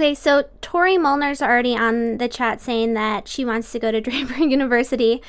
Okay, 0.08 0.16
so 0.16 0.46
Tori 0.62 0.96
Molnar's 0.96 1.42
already 1.42 1.76
on 1.76 2.18
the 2.18 2.30
chat 2.30 2.62
saying 2.62 2.94
that 2.94 3.28
she 3.28 3.44
wants 3.44 3.74
to 3.74 3.80
go 3.80 3.92
to 3.92 4.00
Draper 4.10 4.36
University. 4.36 5.22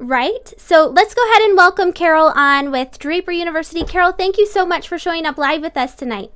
Right? 0.00 0.52
So 0.56 0.88
let's 0.88 1.14
go 1.14 1.22
ahead 1.30 1.42
and 1.42 1.56
welcome 1.56 1.92
Carol 1.92 2.32
on 2.34 2.72
with 2.72 2.98
Draper 2.98 3.30
University. 3.30 3.84
Carol, 3.84 4.10
thank 4.10 4.36
you 4.36 4.48
so 4.48 4.66
much 4.66 4.88
for 4.88 4.98
showing 4.98 5.26
up 5.26 5.38
live 5.38 5.60
with 5.60 5.76
us 5.76 5.94
tonight. 5.94 6.32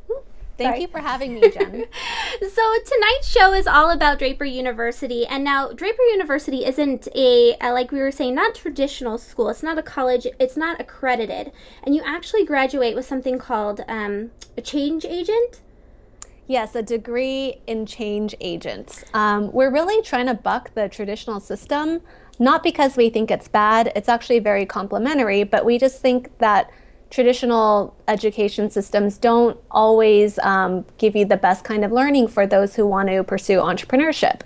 Thank 0.56 0.68
Sorry. 0.70 0.80
you 0.82 0.86
for 0.86 1.00
having 1.00 1.34
me, 1.34 1.50
Jen. 1.50 1.86
so 2.40 2.74
tonight's 2.86 3.28
show 3.28 3.52
is 3.52 3.66
all 3.66 3.90
about 3.90 4.20
Draper 4.20 4.44
University, 4.44 5.26
and 5.26 5.42
now 5.42 5.72
Draper 5.72 6.02
University 6.02 6.64
isn't 6.64 7.08
a, 7.12 7.56
a, 7.60 7.72
like 7.72 7.90
we 7.90 7.98
were 7.98 8.12
saying, 8.12 8.36
not 8.36 8.54
traditional 8.54 9.18
school. 9.18 9.48
It's 9.48 9.64
not 9.64 9.78
a 9.78 9.82
college. 9.82 10.28
It's 10.38 10.56
not 10.56 10.80
accredited, 10.80 11.50
and 11.82 11.92
you 11.92 12.02
actually 12.06 12.46
graduate 12.46 12.94
with 12.94 13.04
something 13.04 13.36
called 13.36 13.84
um, 13.88 14.30
a 14.56 14.62
change 14.62 15.04
agent. 15.04 15.60
Yes, 16.48 16.76
a 16.76 16.82
degree 16.82 17.60
in 17.66 17.86
change 17.86 18.34
agents. 18.40 19.04
Um, 19.14 19.50
we're 19.52 19.72
really 19.72 20.00
trying 20.02 20.26
to 20.26 20.34
buck 20.34 20.72
the 20.74 20.88
traditional 20.88 21.40
system, 21.40 22.00
not 22.38 22.62
because 22.62 22.96
we 22.96 23.10
think 23.10 23.30
it's 23.30 23.48
bad. 23.48 23.92
It's 23.96 24.08
actually 24.08 24.38
very 24.38 24.64
complementary, 24.64 25.42
but 25.42 25.64
we 25.64 25.76
just 25.76 26.00
think 26.00 26.36
that 26.38 26.70
traditional 27.10 27.96
education 28.06 28.70
systems 28.70 29.18
don't 29.18 29.58
always 29.70 30.38
um, 30.40 30.84
give 30.98 31.16
you 31.16 31.24
the 31.24 31.36
best 31.36 31.64
kind 31.64 31.84
of 31.84 31.90
learning 31.90 32.28
for 32.28 32.46
those 32.46 32.76
who 32.76 32.86
want 32.86 33.08
to 33.08 33.24
pursue 33.24 33.58
entrepreneurship. 33.58 34.42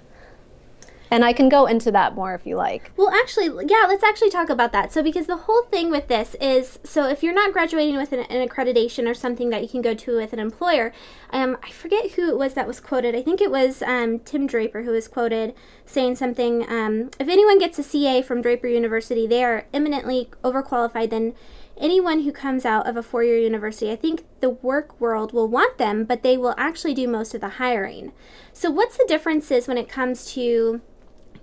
And 1.10 1.24
I 1.24 1.32
can 1.32 1.48
go 1.48 1.66
into 1.66 1.90
that 1.90 2.14
more 2.14 2.34
if 2.34 2.46
you 2.46 2.56
like. 2.56 2.92
Well, 2.96 3.10
actually, 3.10 3.66
yeah, 3.68 3.86
let's 3.88 4.04
actually 4.04 4.30
talk 4.30 4.48
about 4.48 4.70
that. 4.72 4.92
So, 4.92 5.02
because 5.02 5.26
the 5.26 5.36
whole 5.36 5.62
thing 5.64 5.90
with 5.90 6.08
this 6.08 6.36
is 6.40 6.78
so 6.84 7.08
if 7.08 7.22
you're 7.22 7.34
not 7.34 7.52
graduating 7.52 7.96
with 7.96 8.12
an, 8.12 8.20
an 8.20 8.46
accreditation 8.46 9.08
or 9.08 9.14
something 9.14 9.50
that 9.50 9.62
you 9.62 9.68
can 9.68 9.82
go 9.82 9.94
to 9.94 10.16
with 10.16 10.32
an 10.32 10.38
employer, 10.38 10.92
um, 11.30 11.56
I 11.62 11.70
forget 11.70 12.12
who 12.12 12.28
it 12.28 12.38
was 12.38 12.54
that 12.54 12.66
was 12.66 12.78
quoted. 12.78 13.14
I 13.14 13.22
think 13.22 13.40
it 13.40 13.50
was 13.50 13.82
um, 13.82 14.20
Tim 14.20 14.46
Draper 14.46 14.82
who 14.82 14.92
was 14.92 15.08
quoted 15.08 15.54
saying 15.84 16.14
something 16.16 16.70
um, 16.70 17.10
if 17.18 17.28
anyone 17.28 17.58
gets 17.58 17.78
a 17.78 17.82
CA 17.82 18.22
from 18.22 18.42
Draper 18.42 18.68
University, 18.68 19.26
they 19.26 19.42
are 19.42 19.66
eminently 19.72 20.30
overqualified 20.44 21.10
than 21.10 21.34
anyone 21.80 22.22
who 22.22 22.30
comes 22.30 22.64
out 22.64 22.86
of 22.86 22.96
a 22.96 23.02
four 23.02 23.24
year 23.24 23.38
university, 23.38 23.90
I 23.90 23.96
think 23.96 24.24
the 24.40 24.50
work 24.50 25.00
world 25.00 25.32
will 25.32 25.48
want 25.48 25.78
them, 25.78 26.04
but 26.04 26.22
they 26.22 26.36
will 26.36 26.54
actually 26.56 26.94
do 26.94 27.08
most 27.08 27.34
of 27.34 27.40
the 27.40 27.48
hiring. 27.48 28.12
So, 28.52 28.70
what's 28.70 28.96
the 28.96 29.06
differences 29.08 29.66
when 29.66 29.78
it 29.78 29.88
comes 29.88 30.30
to 30.34 30.82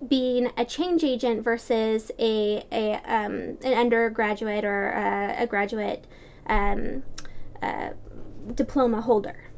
being 0.07 0.51
a 0.57 0.65
change 0.65 1.03
agent 1.03 1.43
versus 1.43 2.11
a, 2.19 2.63
a 2.71 2.93
um, 3.05 3.57
an 3.63 3.73
undergraduate 3.73 4.63
or 4.63 4.89
a, 4.89 5.43
a 5.43 5.47
graduate 5.47 6.05
um, 6.47 7.03
uh, 7.61 7.89
diploma 8.53 9.01
holder? 9.01 9.49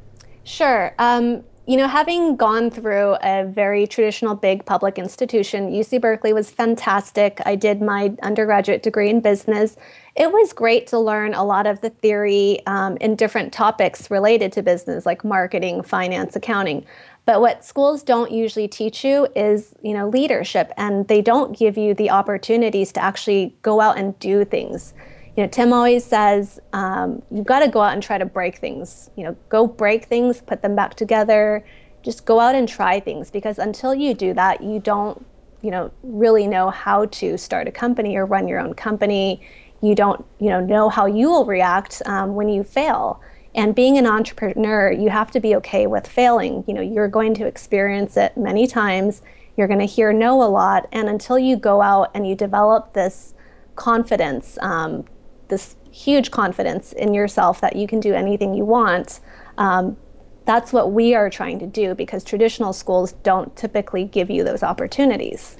Sure. 0.43 0.93
Um, 0.97 1.43
you 1.69 1.77
know, 1.77 1.87
having 1.87 2.35
gone 2.35 2.71
through 2.71 3.15
a 3.21 3.45
very 3.45 3.85
traditional 3.85 4.33
big 4.33 4.65
public 4.65 4.97
institution, 4.97 5.71
UC 5.71 6.01
Berkeley 6.01 6.33
was 6.33 6.49
fantastic. 6.49 7.39
I 7.45 7.55
did 7.55 7.79
my 7.79 8.15
undergraduate 8.23 8.81
degree 8.81 9.07
in 9.07 9.21
business. 9.21 9.77
It 10.15 10.31
was 10.31 10.51
great 10.51 10.87
to 10.87 10.97
learn 10.97 11.35
a 11.35 11.43
lot 11.43 11.67
of 11.67 11.81
the 11.81 11.91
theory 11.91 12.65
um, 12.65 12.97
in 12.97 13.15
different 13.15 13.53
topics 13.53 14.09
related 14.09 14.51
to 14.53 14.63
business, 14.63 15.05
like 15.05 15.23
marketing, 15.23 15.83
finance, 15.83 16.35
accounting. 16.35 16.87
But 17.29 17.41
what 17.41 17.63
schools 17.63 18.01
don't 18.01 18.31
usually 18.31 18.67
teach 18.67 19.05
you 19.05 19.27
is, 19.35 19.75
you 19.83 19.93
know, 19.93 20.09
leadership, 20.09 20.71
and 20.77 21.07
they 21.07 21.21
don't 21.21 21.55
give 21.55 21.77
you 21.77 21.93
the 21.93 22.09
opportunities 22.09 22.91
to 22.93 23.03
actually 23.03 23.55
go 23.61 23.81
out 23.81 23.99
and 23.99 24.17
do 24.17 24.43
things 24.43 24.95
you 25.39 25.45
know, 25.45 25.49
Tim 25.51 25.71
always 25.71 26.03
says 26.03 26.59
um, 26.73 27.21
you've 27.31 27.45
got 27.45 27.59
to 27.59 27.69
go 27.69 27.79
out 27.79 27.93
and 27.93 28.03
try 28.03 28.17
to 28.17 28.25
break 28.25 28.57
things. 28.57 29.09
You 29.15 29.23
know, 29.23 29.37
go 29.47 29.67
break 29.67 30.03
things, 30.03 30.41
put 30.41 30.61
them 30.61 30.75
back 30.75 30.95
together. 30.95 31.65
Just 32.03 32.25
go 32.25 32.41
out 32.41 32.55
and 32.55 32.67
try 32.67 32.99
things 32.99 33.31
because 33.31 33.57
until 33.57 33.95
you 33.95 34.13
do 34.13 34.33
that, 34.33 34.61
you 34.61 34.81
don't, 34.81 35.25
you 35.61 35.71
know, 35.71 35.91
really 36.03 36.45
know 36.45 36.69
how 36.69 37.05
to 37.05 37.37
start 37.37 37.69
a 37.69 37.71
company 37.71 38.17
or 38.17 38.25
run 38.25 38.49
your 38.49 38.59
own 38.59 38.73
company. 38.73 39.41
You 39.81 39.95
don't, 39.95 40.25
you 40.39 40.49
know, 40.49 40.59
know 40.59 40.89
how 40.89 41.05
you 41.05 41.29
will 41.29 41.45
react 41.45 42.01
um, 42.05 42.35
when 42.35 42.49
you 42.49 42.63
fail. 42.65 43.21
And 43.59 43.75
being 43.75 43.97
an 43.97 44.07
entrepreneur, 44.07 44.89
you 44.89 45.09
have 45.09 45.31
to 45.31 45.41
be 45.41 45.53
okay 45.57 45.85
with 45.85 46.07
failing. 46.07 46.63
You 46.65 46.73
know, 46.73 46.81
you're 46.81 47.09
going 47.09 47.33
to 47.33 47.45
experience 47.45 48.15
it 48.15 48.37
many 48.37 48.65
times. 48.67 49.21
You're 49.57 49.67
going 49.67 49.81
to 49.81 49.85
hear 49.85 50.13
no 50.13 50.41
a 50.41 50.47
lot, 50.47 50.87
and 50.93 51.09
until 51.09 51.37
you 51.37 51.57
go 51.57 51.81
out 51.81 52.09
and 52.13 52.25
you 52.25 52.35
develop 52.35 52.93
this 52.93 53.33
confidence 53.75 54.57
um, 54.61 55.03
this 55.49 55.75
huge 55.91 56.31
confidence 56.31 56.93
in 56.93 57.13
yourself 57.13 57.59
that 57.59 57.75
you 57.75 57.85
can 57.85 57.99
do 57.99 58.13
anything 58.13 58.53
you 58.53 58.63
want. 58.63 59.19
Um, 59.57 59.97
that's 60.45 60.71
what 60.71 60.93
we 60.93 61.13
are 61.13 61.29
trying 61.29 61.59
to 61.59 61.67
do 61.67 61.95
because 61.95 62.23
traditional 62.23 62.71
schools 62.71 63.11
don't 63.23 63.53
typically 63.57 64.05
give 64.05 64.29
you 64.29 64.45
those 64.45 64.63
opportunities. 64.63 65.57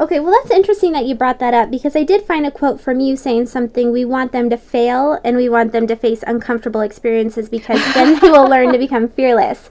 Okay, 0.00 0.18
well, 0.18 0.32
that's 0.32 0.50
interesting 0.50 0.92
that 0.92 1.04
you 1.04 1.14
brought 1.14 1.40
that 1.40 1.52
up 1.52 1.70
because 1.70 1.94
I 1.94 2.04
did 2.04 2.22
find 2.22 2.46
a 2.46 2.50
quote 2.50 2.80
from 2.80 3.00
you 3.00 3.18
saying 3.18 3.48
something 3.48 3.92
we 3.92 4.06
want 4.06 4.32
them 4.32 4.48
to 4.48 4.56
fail 4.56 5.20
and 5.22 5.36
we 5.36 5.46
want 5.46 5.72
them 5.72 5.86
to 5.88 5.94
face 5.94 6.24
uncomfortable 6.26 6.80
experiences 6.80 7.50
because 7.50 7.80
then 7.92 8.18
they 8.20 8.30
will 8.30 8.48
learn 8.48 8.72
to 8.72 8.78
become 8.78 9.08
fearless. 9.08 9.68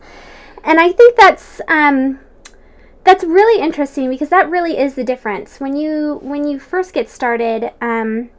And 0.64 0.80
I 0.80 0.92
think 0.92 1.18
that's. 1.18 1.62
Um, 1.68 2.20
that's 3.06 3.24
really 3.24 3.60
interesting 3.60 4.08
because 4.10 4.30
that 4.30 4.50
really 4.50 4.78
is 4.78 4.94
the 4.94 5.04
difference 5.04 5.60
when 5.60 5.76
you 5.76 6.20
when 6.22 6.46
you 6.46 6.60
first 6.60 6.94
get 6.94 7.10
started 7.10 7.72
um, 7.82 8.30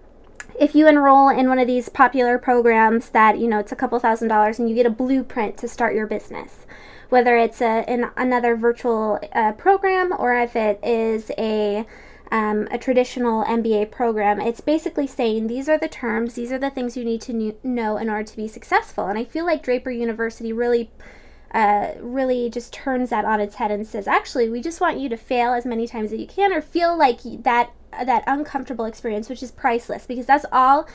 if 0.60 0.74
you 0.74 0.86
enroll 0.86 1.28
in 1.28 1.48
one 1.48 1.58
of 1.58 1.66
these 1.66 1.88
popular 1.88 2.38
programs 2.38 3.08
that 3.10 3.38
you 3.38 3.48
know 3.48 3.58
it's 3.58 3.72
a 3.72 3.76
couple 3.76 3.98
thousand 3.98 4.28
dollars 4.28 4.60
and 4.60 4.68
you 4.68 4.76
get 4.76 4.86
a 4.86 4.90
blueprint 4.90 5.56
to 5.56 5.66
start 5.66 5.94
your 5.94 6.06
business 6.06 6.59
whether 7.10 7.36
it's 7.36 7.60
a, 7.60 7.84
in 7.92 8.06
another 8.16 8.56
virtual 8.56 9.20
uh, 9.32 9.52
program 9.52 10.12
or 10.18 10.34
if 10.34 10.56
it 10.56 10.80
is 10.82 11.30
a 11.36 11.86
um, 12.32 12.68
a 12.70 12.78
traditional 12.78 13.44
MBA 13.44 13.90
program, 13.90 14.40
it's 14.40 14.60
basically 14.60 15.08
saying 15.08 15.48
these 15.48 15.68
are 15.68 15.78
the 15.78 15.88
terms, 15.88 16.34
these 16.34 16.52
are 16.52 16.58
the 16.58 16.70
things 16.70 16.96
you 16.96 17.04
need 17.04 17.20
to 17.22 17.56
know 17.64 17.96
in 17.96 18.08
order 18.08 18.22
to 18.22 18.36
be 18.36 18.46
successful. 18.46 19.06
And 19.06 19.18
I 19.18 19.24
feel 19.24 19.44
like 19.44 19.64
Draper 19.64 19.90
University 19.90 20.52
really 20.52 20.90
uh, 21.52 21.94
really 21.98 22.48
just 22.48 22.72
turns 22.72 23.10
that 23.10 23.24
on 23.24 23.40
its 23.40 23.56
head 23.56 23.72
and 23.72 23.84
says, 23.84 24.06
actually, 24.06 24.48
we 24.48 24.60
just 24.60 24.80
want 24.80 25.00
you 25.00 25.08
to 25.08 25.16
fail 25.16 25.52
as 25.52 25.66
many 25.66 25.88
times 25.88 26.12
as 26.12 26.20
you 26.20 26.26
can 26.26 26.52
or 26.52 26.62
feel 26.62 26.96
like 26.96 27.20
that 27.42 27.72
that 27.90 28.22
uncomfortable 28.28 28.84
experience, 28.84 29.28
which 29.28 29.42
is 29.42 29.50
priceless 29.50 30.06
because 30.06 30.26
that's 30.26 30.46
all 30.52 30.88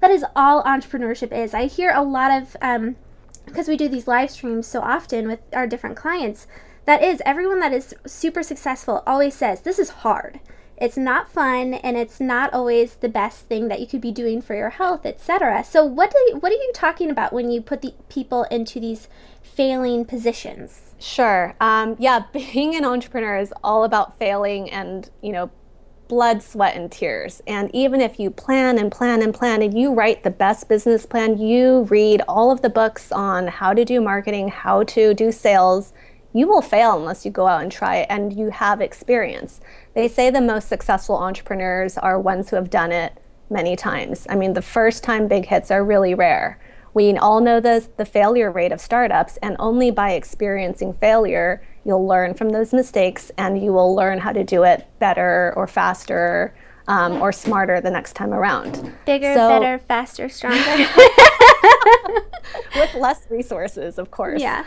that 0.00 0.10
is 0.10 0.24
all 0.36 0.62
entrepreneurship 0.64 1.32
is. 1.32 1.54
I 1.54 1.64
hear 1.64 1.90
a 1.94 2.02
lot 2.02 2.30
of 2.30 2.56
um, 2.60 2.96
because 3.44 3.68
we 3.68 3.76
do 3.76 3.88
these 3.88 4.08
live 4.08 4.30
streams 4.30 4.66
so 4.66 4.80
often 4.80 5.28
with 5.28 5.40
our 5.52 5.66
different 5.66 5.96
clients. 5.96 6.46
That 6.86 7.02
is 7.02 7.22
everyone 7.24 7.60
that 7.60 7.72
is 7.72 7.94
super 8.06 8.42
successful 8.42 9.02
always 9.06 9.34
says 9.34 9.62
this 9.62 9.78
is 9.78 9.90
hard. 9.90 10.40
It's 10.76 10.96
not 10.96 11.30
fun 11.30 11.74
and 11.74 11.96
it's 11.96 12.20
not 12.20 12.52
always 12.52 12.96
the 12.96 13.08
best 13.08 13.46
thing 13.46 13.68
that 13.68 13.80
you 13.80 13.86
could 13.86 14.00
be 14.00 14.10
doing 14.10 14.42
for 14.42 14.54
your 14.54 14.70
health, 14.70 15.06
etc. 15.06 15.62
So 15.64 15.84
what 15.84 16.10
do 16.10 16.18
you, 16.28 16.36
what 16.38 16.50
are 16.50 16.56
you 16.56 16.72
talking 16.74 17.10
about 17.10 17.32
when 17.32 17.50
you 17.50 17.60
put 17.62 17.80
the 17.80 17.94
people 18.08 18.42
into 18.44 18.80
these 18.80 19.08
failing 19.40 20.04
positions? 20.04 20.94
Sure. 20.98 21.54
Um, 21.60 21.96
yeah, 21.98 22.24
being 22.32 22.74
an 22.74 22.84
entrepreneur 22.84 23.36
is 23.36 23.54
all 23.62 23.84
about 23.84 24.18
failing 24.18 24.70
and 24.70 25.08
you 25.22 25.32
know 25.32 25.50
blood, 26.08 26.42
sweat, 26.42 26.76
and 26.76 26.90
tears. 26.90 27.42
And 27.46 27.70
even 27.74 28.00
if 28.00 28.18
you 28.20 28.30
plan 28.30 28.78
and 28.78 28.90
plan 28.90 29.22
and 29.22 29.34
plan 29.34 29.62
and 29.62 29.78
you 29.78 29.92
write 29.92 30.22
the 30.22 30.30
best 30.30 30.68
business 30.68 31.06
plan, 31.06 31.38
you 31.38 31.82
read 31.84 32.22
all 32.28 32.50
of 32.50 32.62
the 32.62 32.70
books 32.70 33.10
on 33.12 33.46
how 33.46 33.72
to 33.72 33.84
do 33.84 34.00
marketing, 34.00 34.48
how 34.48 34.82
to 34.84 35.14
do 35.14 35.32
sales, 35.32 35.92
you 36.32 36.48
will 36.48 36.62
fail 36.62 36.96
unless 36.96 37.24
you 37.24 37.30
go 37.30 37.46
out 37.46 37.62
and 37.62 37.70
try 37.70 37.96
it 37.96 38.06
and 38.10 38.32
you 38.32 38.50
have 38.50 38.80
experience. 38.80 39.60
They 39.94 40.08
say 40.08 40.30
the 40.30 40.40
most 40.40 40.68
successful 40.68 41.16
entrepreneurs 41.16 41.96
are 41.96 42.18
ones 42.18 42.50
who 42.50 42.56
have 42.56 42.70
done 42.70 42.90
it 42.92 43.16
many 43.50 43.76
times. 43.76 44.26
I 44.28 44.34
mean, 44.34 44.52
the 44.52 44.62
first 44.62 45.04
time 45.04 45.28
big 45.28 45.46
hits 45.46 45.70
are 45.70 45.84
really 45.84 46.14
rare. 46.14 46.58
We 46.92 47.16
all 47.16 47.40
know 47.40 47.60
the, 47.60 47.86
the 47.96 48.04
failure 48.04 48.50
rate 48.50 48.72
of 48.72 48.80
startups, 48.80 49.36
and 49.38 49.56
only 49.58 49.90
by 49.90 50.12
experiencing 50.12 50.92
failure 50.92 51.62
You'll 51.84 52.06
learn 52.06 52.34
from 52.34 52.50
those 52.50 52.72
mistakes 52.72 53.30
and 53.36 53.62
you 53.62 53.72
will 53.72 53.94
learn 53.94 54.18
how 54.18 54.32
to 54.32 54.44
do 54.44 54.62
it 54.62 54.86
better 54.98 55.52
or 55.56 55.66
faster 55.66 56.54
um, 56.88 57.20
or 57.22 57.32
smarter 57.32 57.80
the 57.80 57.90
next 57.90 58.14
time 58.14 58.32
around. 58.32 58.92
Bigger, 59.06 59.34
so, 59.34 59.48
better, 59.48 59.78
faster, 59.78 60.28
stronger. 60.28 60.60
with 62.76 62.94
less 62.94 63.26
resources, 63.30 63.98
of 63.98 64.10
course. 64.10 64.40
Yeah. 64.40 64.64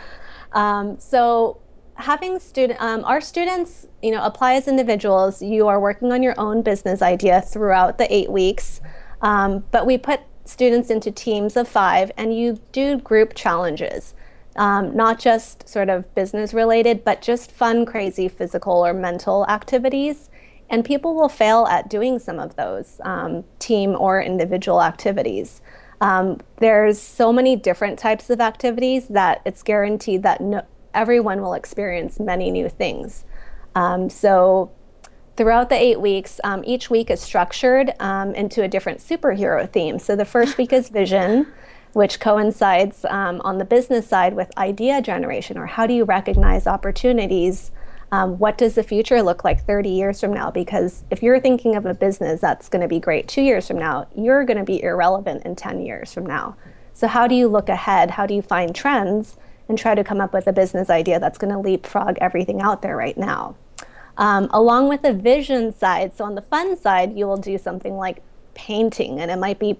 Um, 0.52 0.98
so 0.98 1.60
having 1.98 2.38
student 2.38 2.80
um, 2.80 3.04
our 3.04 3.20
students 3.20 3.86
you 4.02 4.12
know 4.12 4.22
apply 4.22 4.54
as 4.54 4.68
individuals 4.68 5.42
you 5.42 5.66
are 5.66 5.80
working 5.80 6.12
on 6.12 6.22
your 6.22 6.34
own 6.38 6.62
business 6.62 7.02
idea 7.02 7.40
throughout 7.40 7.98
the 7.98 8.14
eight 8.14 8.30
weeks 8.30 8.80
um, 9.20 9.64
but 9.72 9.84
we 9.84 9.98
put 9.98 10.20
students 10.44 10.90
into 10.90 11.10
teams 11.10 11.56
of 11.56 11.66
five 11.66 12.12
and 12.16 12.36
you 12.36 12.60
do 12.70 12.98
group 12.98 13.34
challenges 13.34 14.14
um, 14.58 14.94
not 14.94 15.18
just 15.18 15.66
sort 15.68 15.88
of 15.88 16.12
business 16.14 16.52
related, 16.52 17.04
but 17.04 17.22
just 17.22 17.50
fun, 17.50 17.86
crazy 17.86 18.28
physical 18.28 18.84
or 18.84 18.92
mental 18.92 19.46
activities. 19.48 20.28
And 20.68 20.84
people 20.84 21.14
will 21.14 21.30
fail 21.30 21.66
at 21.66 21.88
doing 21.88 22.18
some 22.18 22.38
of 22.38 22.56
those 22.56 23.00
um, 23.02 23.44
team 23.58 23.96
or 23.98 24.20
individual 24.20 24.82
activities. 24.82 25.62
Um, 26.00 26.40
there's 26.58 27.00
so 27.00 27.32
many 27.32 27.56
different 27.56 27.98
types 27.98 28.30
of 28.30 28.40
activities 28.40 29.08
that 29.08 29.40
it's 29.46 29.62
guaranteed 29.62 30.24
that 30.24 30.40
no, 30.40 30.62
everyone 30.92 31.40
will 31.40 31.54
experience 31.54 32.20
many 32.20 32.50
new 32.50 32.68
things. 32.68 33.24
Um, 33.74 34.10
so 34.10 34.72
throughout 35.36 35.68
the 35.68 35.76
eight 35.76 36.00
weeks, 36.00 36.40
um, 36.42 36.64
each 36.66 36.90
week 36.90 37.10
is 37.10 37.20
structured 37.20 37.92
um, 38.00 38.34
into 38.34 38.62
a 38.62 38.68
different 38.68 38.98
superhero 38.98 39.70
theme. 39.70 40.00
So 40.00 40.16
the 40.16 40.24
first 40.24 40.58
week 40.58 40.72
is 40.72 40.88
vision, 40.88 41.46
which 41.92 42.20
coincides 42.20 43.04
um, 43.06 43.40
on 43.42 43.58
the 43.58 43.64
business 43.64 44.06
side 44.06 44.34
with 44.34 44.56
idea 44.58 45.00
generation, 45.02 45.58
or 45.58 45.66
how 45.66 45.86
do 45.86 45.94
you 45.94 46.04
recognize 46.04 46.66
opportunities? 46.66 47.70
Um, 48.10 48.38
what 48.38 48.56
does 48.56 48.74
the 48.74 48.82
future 48.82 49.22
look 49.22 49.44
like 49.44 49.66
30 49.66 49.90
years 49.90 50.20
from 50.20 50.32
now? 50.32 50.50
Because 50.50 51.04
if 51.10 51.22
you're 51.22 51.40
thinking 51.40 51.76
of 51.76 51.84
a 51.84 51.94
business 51.94 52.40
that's 52.40 52.68
going 52.68 52.80
to 52.82 52.88
be 52.88 52.98
great 52.98 53.28
two 53.28 53.42
years 53.42 53.68
from 53.68 53.78
now, 53.78 54.06
you're 54.16 54.44
going 54.44 54.56
to 54.56 54.64
be 54.64 54.82
irrelevant 54.82 55.44
in 55.44 55.56
10 55.56 55.84
years 55.84 56.12
from 56.12 56.24
now. 56.24 56.56
So, 56.94 57.06
how 57.06 57.26
do 57.26 57.34
you 57.34 57.48
look 57.48 57.68
ahead? 57.68 58.12
How 58.12 58.26
do 58.26 58.34
you 58.34 58.42
find 58.42 58.74
trends 58.74 59.36
and 59.68 59.78
try 59.78 59.94
to 59.94 60.02
come 60.02 60.20
up 60.20 60.32
with 60.32 60.46
a 60.46 60.52
business 60.52 60.88
idea 60.88 61.20
that's 61.20 61.38
going 61.38 61.52
to 61.52 61.58
leapfrog 61.58 62.16
everything 62.20 62.60
out 62.60 62.82
there 62.82 62.96
right 62.96 63.16
now? 63.16 63.54
Um, 64.16 64.48
along 64.52 64.88
with 64.88 65.02
the 65.02 65.12
vision 65.12 65.72
side, 65.72 66.16
so 66.16 66.24
on 66.24 66.34
the 66.34 66.42
fun 66.42 66.76
side, 66.76 67.16
you 67.16 67.26
will 67.26 67.36
do 67.36 67.56
something 67.56 67.96
like 67.96 68.22
painting, 68.54 69.20
and 69.20 69.30
it 69.30 69.38
might 69.38 69.60
be 69.60 69.78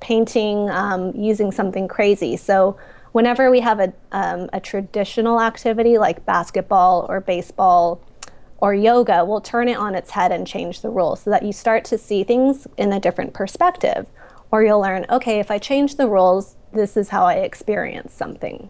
painting 0.00 0.70
um, 0.70 1.12
using 1.14 1.52
something 1.52 1.88
crazy. 1.88 2.36
So, 2.36 2.76
whenever 3.12 3.50
we 3.50 3.60
have 3.60 3.80
a, 3.80 3.92
um, 4.12 4.50
a 4.52 4.60
traditional 4.60 5.40
activity 5.40 5.96
like 5.96 6.26
basketball 6.26 7.06
or 7.08 7.20
baseball 7.20 8.00
or 8.58 8.74
yoga, 8.74 9.24
we'll 9.24 9.40
turn 9.40 9.68
it 9.68 9.76
on 9.76 9.94
its 9.94 10.10
head 10.10 10.32
and 10.32 10.46
change 10.46 10.80
the 10.82 10.90
rules 10.90 11.22
so 11.22 11.30
that 11.30 11.42
you 11.42 11.52
start 11.52 11.84
to 11.84 11.98
see 11.98 12.24
things 12.24 12.66
in 12.76 12.92
a 12.92 13.00
different 13.00 13.32
perspective. 13.32 14.06
Or 14.50 14.62
you'll 14.62 14.80
learn, 14.80 15.06
okay, 15.10 15.40
if 15.40 15.50
I 15.50 15.58
change 15.58 15.96
the 15.96 16.08
rules, 16.08 16.56
this 16.72 16.96
is 16.96 17.08
how 17.08 17.24
I 17.24 17.34
experience 17.34 18.12
something. 18.12 18.68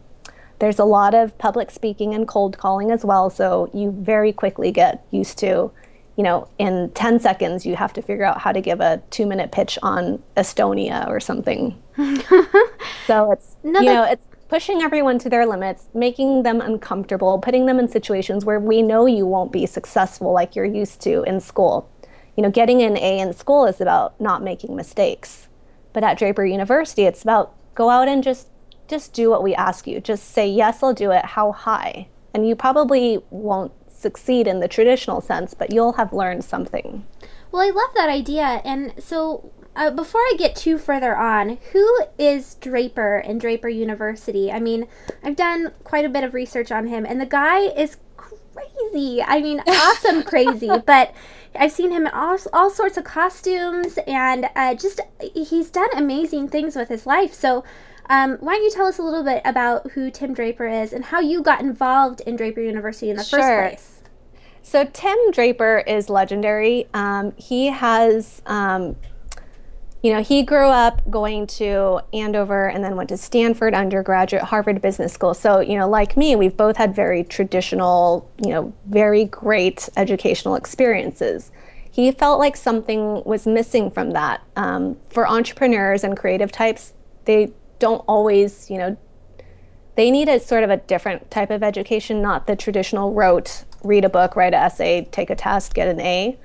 There's 0.58 0.78
a 0.78 0.84
lot 0.84 1.14
of 1.14 1.36
public 1.38 1.70
speaking 1.70 2.14
and 2.14 2.26
cold 2.26 2.56
calling 2.56 2.90
as 2.90 3.04
well, 3.04 3.28
so 3.28 3.70
you 3.74 3.90
very 3.90 4.32
quickly 4.32 4.72
get 4.72 5.04
used 5.10 5.38
to, 5.38 5.70
you 6.16 6.22
know, 6.22 6.48
in 6.58 6.90
10 6.94 7.20
seconds, 7.20 7.66
you 7.66 7.76
have 7.76 7.92
to 7.92 8.02
figure 8.02 8.24
out 8.24 8.40
how 8.40 8.52
to 8.52 8.60
give 8.60 8.80
a 8.80 9.02
two 9.10 9.26
minute 9.26 9.52
pitch 9.52 9.78
on 9.82 10.22
Estonia 10.36 11.06
or 11.08 11.20
something. 11.20 11.80
so 13.06 13.32
it's, 13.32 13.56
no, 13.62 13.80
you 13.80 13.86
know, 13.86 14.04
it's 14.04 14.24
pushing 14.48 14.80
everyone 14.80 15.18
to 15.18 15.28
their 15.28 15.46
limits, 15.46 15.88
making 15.92 16.42
them 16.42 16.60
uncomfortable, 16.60 17.38
putting 17.38 17.66
them 17.66 17.78
in 17.78 17.88
situations 17.88 18.44
where 18.44 18.60
we 18.60 18.80
know 18.80 19.06
you 19.06 19.26
won't 19.26 19.52
be 19.52 19.66
successful 19.66 20.32
like 20.32 20.56
you're 20.56 20.64
used 20.64 21.00
to 21.02 21.22
in 21.24 21.40
school. 21.40 21.90
You 22.36 22.42
know, 22.42 22.50
getting 22.50 22.82
an 22.82 22.96
A 22.96 23.18
in 23.18 23.32
school 23.32 23.66
is 23.66 23.80
about 23.80 24.18
not 24.20 24.42
making 24.42 24.76
mistakes. 24.76 25.48
But 25.92 26.04
at 26.04 26.18
Draper 26.18 26.44
University, 26.44 27.04
it's 27.04 27.22
about 27.22 27.54
go 27.74 27.88
out 27.88 28.08
and 28.08 28.22
just 28.22 28.48
just 28.88 29.12
do 29.12 29.30
what 29.30 29.42
we 29.42 29.54
ask 29.54 29.86
you. 29.86 30.00
Just 30.00 30.30
say, 30.30 30.48
yes, 30.48 30.82
I'll 30.82 30.94
do 30.94 31.10
it. 31.10 31.24
How 31.24 31.52
high? 31.52 32.08
And 32.34 32.46
you 32.46 32.54
probably 32.54 33.18
won't 33.30 33.72
succeed 33.96 34.46
in 34.46 34.60
the 34.60 34.68
traditional 34.68 35.20
sense, 35.20 35.54
but 35.54 35.72
you'll 35.72 35.94
have 35.94 36.12
learned 36.12 36.44
something. 36.44 37.04
Well, 37.50 37.62
I 37.62 37.70
love 37.70 37.90
that 37.94 38.08
idea. 38.08 38.60
And 38.64 38.92
so, 38.98 39.50
uh, 39.74 39.90
before 39.90 40.20
I 40.20 40.34
get 40.38 40.56
too 40.56 40.78
further 40.78 41.16
on, 41.16 41.58
who 41.72 42.00
is 42.18 42.54
Draper 42.56 43.16
and 43.18 43.40
Draper 43.40 43.68
University? 43.68 44.50
I 44.50 44.60
mean, 44.60 44.86
I've 45.22 45.36
done 45.36 45.72
quite 45.84 46.04
a 46.04 46.08
bit 46.08 46.24
of 46.24 46.34
research 46.34 46.72
on 46.72 46.86
him, 46.86 47.04
and 47.06 47.20
the 47.20 47.26
guy 47.26 47.60
is 47.60 47.98
crazy. 48.16 49.22
I 49.22 49.40
mean, 49.40 49.60
awesome 49.66 50.22
crazy. 50.24 50.70
But 50.84 51.14
I've 51.54 51.72
seen 51.72 51.92
him 51.92 52.06
in 52.06 52.12
all, 52.12 52.38
all 52.52 52.70
sorts 52.70 52.96
of 52.96 53.04
costumes, 53.04 53.98
and 54.06 54.48
uh, 54.54 54.74
just 54.74 55.00
he's 55.34 55.70
done 55.70 55.88
amazing 55.94 56.48
things 56.48 56.76
with 56.76 56.88
his 56.88 57.06
life. 57.06 57.34
So, 57.34 57.64
um, 58.08 58.36
why 58.38 58.54
don't 58.54 58.64
you 58.64 58.70
tell 58.70 58.86
us 58.86 58.98
a 58.98 59.02
little 59.02 59.22
bit 59.22 59.42
about 59.44 59.90
who 59.92 60.10
Tim 60.10 60.34
Draper 60.34 60.66
is 60.66 60.92
and 60.92 61.04
how 61.04 61.20
you 61.20 61.42
got 61.42 61.60
involved 61.60 62.20
in 62.22 62.36
Draper 62.36 62.60
University 62.60 63.10
in 63.10 63.16
the 63.16 63.24
sure. 63.24 63.40
first 63.40 63.58
place? 63.60 63.92
So, 64.62 64.84
Tim 64.84 65.16
Draper 65.30 65.84
is 65.86 66.10
legendary. 66.10 66.88
Um, 66.92 67.32
he 67.36 67.66
has, 67.66 68.42
um, 68.46 68.96
you 70.02 70.12
know, 70.12 70.22
he 70.22 70.42
grew 70.42 70.66
up 70.66 71.08
going 71.08 71.46
to 71.46 72.00
Andover 72.12 72.68
and 72.68 72.82
then 72.82 72.96
went 72.96 73.08
to 73.10 73.16
Stanford 73.16 73.74
undergraduate, 73.74 74.42
Harvard 74.42 74.82
Business 74.82 75.12
School. 75.12 75.34
So, 75.34 75.60
you 75.60 75.78
know, 75.78 75.88
like 75.88 76.16
me, 76.16 76.34
we've 76.34 76.56
both 76.56 76.76
had 76.76 76.96
very 76.96 77.22
traditional, 77.22 78.28
you 78.44 78.50
know, 78.50 78.72
very 78.86 79.26
great 79.26 79.88
educational 79.96 80.56
experiences 80.56 81.52
he 81.96 82.12
felt 82.12 82.38
like 82.38 82.58
something 82.58 83.24
was 83.24 83.46
missing 83.46 83.90
from 83.90 84.10
that. 84.10 84.42
Um, 84.54 84.98
for 85.08 85.26
entrepreneurs 85.26 86.04
and 86.04 86.14
creative 86.14 86.52
types, 86.52 86.92
they 87.24 87.54
don't 87.78 88.04
always, 88.06 88.70
you 88.70 88.78
know, 88.78 88.96
they 89.96 90.10
need 90.10 90.28
a 90.28 90.38
sort 90.38 90.62
of 90.62 90.70
a 90.70 90.76
different 90.76 91.30
type 91.30 91.50
of 91.50 91.62
education, 91.62 92.20
not 92.20 92.46
the 92.46 92.54
traditional 92.54 93.12
rote, 93.14 93.64
read 93.82 94.04
a 94.04 94.08
book, 94.08 94.36
write 94.36 94.54
an 94.54 94.62
essay, 94.62 95.08
take 95.10 95.30
a 95.30 95.34
test, 95.34 95.74
get 95.74 95.88
an 95.88 96.00
A. 96.00 96.38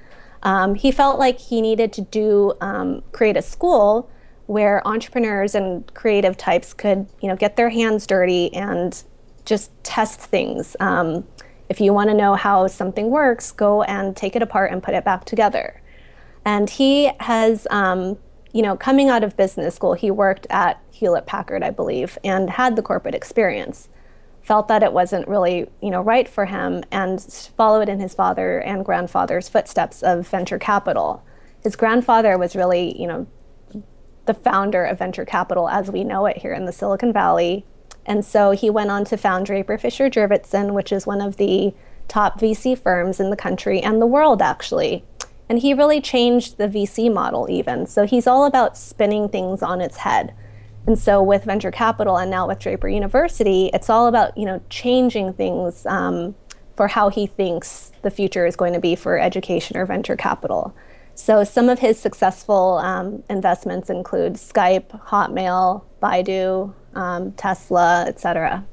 Um, 0.43 0.75
he 0.75 0.91
felt 0.91 1.19
like 1.19 1.39
he 1.39 1.61
needed 1.61 1.93
to 1.93 2.01
do 2.01 2.53
um, 2.61 3.03
create 3.11 3.37
a 3.37 3.41
school 3.41 4.09
where 4.47 4.85
entrepreneurs 4.87 5.53
and 5.53 5.93
creative 5.93 6.35
types 6.37 6.73
could, 6.73 7.07
you 7.21 7.27
know, 7.27 7.35
get 7.35 7.55
their 7.57 7.69
hands 7.69 8.07
dirty 8.07 8.53
and 8.53 9.03
just 9.45 9.71
test 9.83 10.19
things. 10.19 10.75
Um, 10.79 11.25
if 11.69 11.79
you 11.79 11.93
want 11.93 12.09
to 12.09 12.15
know 12.15 12.35
how 12.35 12.67
something 12.67 13.09
works, 13.09 13.51
go 13.51 13.83
and 13.83 14.15
take 14.15 14.35
it 14.35 14.41
apart 14.41 14.71
and 14.71 14.81
put 14.81 14.93
it 14.93 15.05
back 15.05 15.25
together. 15.25 15.81
And 16.43 16.69
he 16.69 17.11
has, 17.19 17.67
um, 17.69 18.17
you 18.53 18.61
know, 18.61 18.75
coming 18.75 19.09
out 19.09 19.23
of 19.23 19.37
business 19.37 19.75
school, 19.75 19.93
he 19.93 20.11
worked 20.11 20.47
at 20.49 20.81
Hewlett 20.91 21.25
Packard, 21.25 21.63
I 21.63 21.69
believe, 21.69 22.17
and 22.23 22.49
had 22.49 22.75
the 22.75 22.81
corporate 22.81 23.15
experience. 23.15 23.89
Felt 24.41 24.67
that 24.67 24.83
it 24.83 24.91
wasn't 24.91 25.27
really, 25.27 25.69
you 25.81 25.91
know, 25.91 26.01
right 26.01 26.27
for 26.27 26.45
him, 26.45 26.83
and 26.91 27.21
followed 27.55 27.87
in 27.87 27.99
his 27.99 28.13
father 28.13 28.59
and 28.59 28.83
grandfather's 28.83 29.47
footsteps 29.47 30.01
of 30.01 30.27
venture 30.27 30.59
capital. 30.59 31.23
His 31.63 31.75
grandfather 31.75 32.37
was 32.37 32.55
really, 32.55 32.99
you 32.99 33.07
know, 33.07 33.27
the 34.25 34.33
founder 34.33 34.83
of 34.83 34.99
venture 34.99 35.25
capital 35.25 35.69
as 35.69 35.91
we 35.91 36.03
know 36.03 36.25
it 36.25 36.37
here 36.37 36.53
in 36.53 36.65
the 36.65 36.71
Silicon 36.71 37.13
Valley. 37.13 37.65
And 38.05 38.25
so 38.25 38.51
he 38.51 38.69
went 38.69 38.89
on 38.89 39.05
to 39.05 39.17
found 39.17 39.45
Draper 39.45 39.77
Fisher 39.77 40.09
Jurvetson, 40.09 40.73
which 40.73 40.91
is 40.91 41.05
one 41.05 41.21
of 41.21 41.37
the 41.37 41.73
top 42.07 42.39
VC 42.39 42.77
firms 42.77 43.19
in 43.19 43.29
the 43.29 43.35
country 43.35 43.79
and 43.79 44.01
the 44.01 44.07
world, 44.07 44.41
actually. 44.41 45.03
And 45.51 45.59
he 45.59 45.73
really 45.73 45.99
changed 45.99 46.57
the 46.57 46.69
VC 46.69 47.13
model, 47.13 47.49
even. 47.49 47.85
So 47.85 48.05
he's 48.05 48.25
all 48.25 48.45
about 48.45 48.77
spinning 48.77 49.27
things 49.27 49.61
on 49.61 49.81
its 49.81 49.97
head. 49.97 50.33
And 50.87 50.97
so 50.97 51.21
with 51.21 51.43
venture 51.43 51.71
capital 51.71 52.17
and 52.17 52.31
now 52.31 52.47
with 52.47 52.59
Draper 52.59 52.87
University, 52.87 53.69
it's 53.73 53.89
all 53.89 54.07
about 54.07 54.37
you 54.37 54.45
know 54.45 54.61
changing 54.69 55.33
things 55.33 55.85
um, 55.87 56.35
for 56.77 56.87
how 56.87 57.09
he 57.09 57.27
thinks 57.27 57.91
the 58.01 58.09
future 58.09 58.45
is 58.45 58.55
going 58.55 58.71
to 58.71 58.79
be 58.79 58.95
for 58.95 59.19
education 59.19 59.75
or 59.75 59.85
venture 59.85 60.15
capital. 60.15 60.73
So 61.15 61.43
some 61.43 61.67
of 61.67 61.79
his 61.79 61.99
successful 61.99 62.77
um, 62.77 63.21
investments 63.29 63.89
include 63.89 64.35
Skype, 64.35 65.01
Hotmail, 65.07 65.83
Baidu, 66.01 66.73
um, 66.95 67.33
Tesla, 67.33 68.05
etc. 68.07 68.65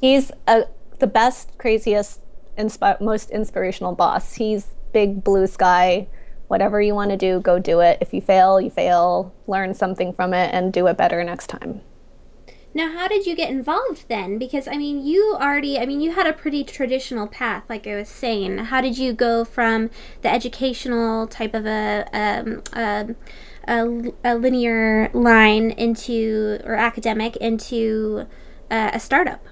He's 0.00 0.32
a, 0.48 0.62
the 1.00 1.06
best, 1.06 1.58
craziest, 1.58 2.20
most 2.98 3.30
inspirational 3.30 3.94
boss. 3.94 4.32
He's 4.32 4.68
big 4.92 5.24
blue 5.24 5.46
sky 5.46 6.06
whatever 6.50 6.82
you 6.82 6.96
want 6.96 7.12
to 7.12 7.16
do, 7.16 7.38
go 7.38 7.60
do 7.60 7.78
it. 7.78 7.96
If 8.00 8.12
you 8.12 8.20
fail, 8.20 8.60
you 8.60 8.70
fail, 8.70 9.32
learn 9.46 9.72
something 9.72 10.12
from 10.12 10.34
it, 10.34 10.52
and 10.52 10.72
do 10.72 10.88
it 10.88 10.96
better 10.96 11.22
next 11.22 11.46
time. 11.46 11.80
Now, 12.74 12.90
how 12.90 13.06
did 13.06 13.24
you 13.24 13.36
get 13.36 13.50
involved 13.50 14.06
then? 14.08 14.36
Because, 14.36 14.66
I 14.66 14.76
mean, 14.76 15.06
you 15.06 15.36
already, 15.40 15.78
I 15.78 15.86
mean, 15.86 16.00
you 16.00 16.10
had 16.10 16.26
a 16.26 16.32
pretty 16.32 16.64
traditional 16.64 17.28
path, 17.28 17.62
like 17.68 17.86
I 17.86 17.94
was 17.94 18.08
saying. 18.08 18.58
How 18.58 18.80
did 18.80 18.98
you 18.98 19.12
go 19.12 19.44
from 19.44 19.90
the 20.22 20.28
educational 20.28 21.28
type 21.28 21.54
of 21.54 21.66
a, 21.66 22.08
um, 22.12 22.62
a, 22.72 23.14
a, 23.68 24.12
a 24.24 24.34
linear 24.34 25.08
line 25.14 25.70
into, 25.70 26.58
or 26.64 26.74
academic, 26.74 27.36
into 27.36 28.26
uh, 28.72 28.90
a 28.92 28.98
startup? 28.98 29.46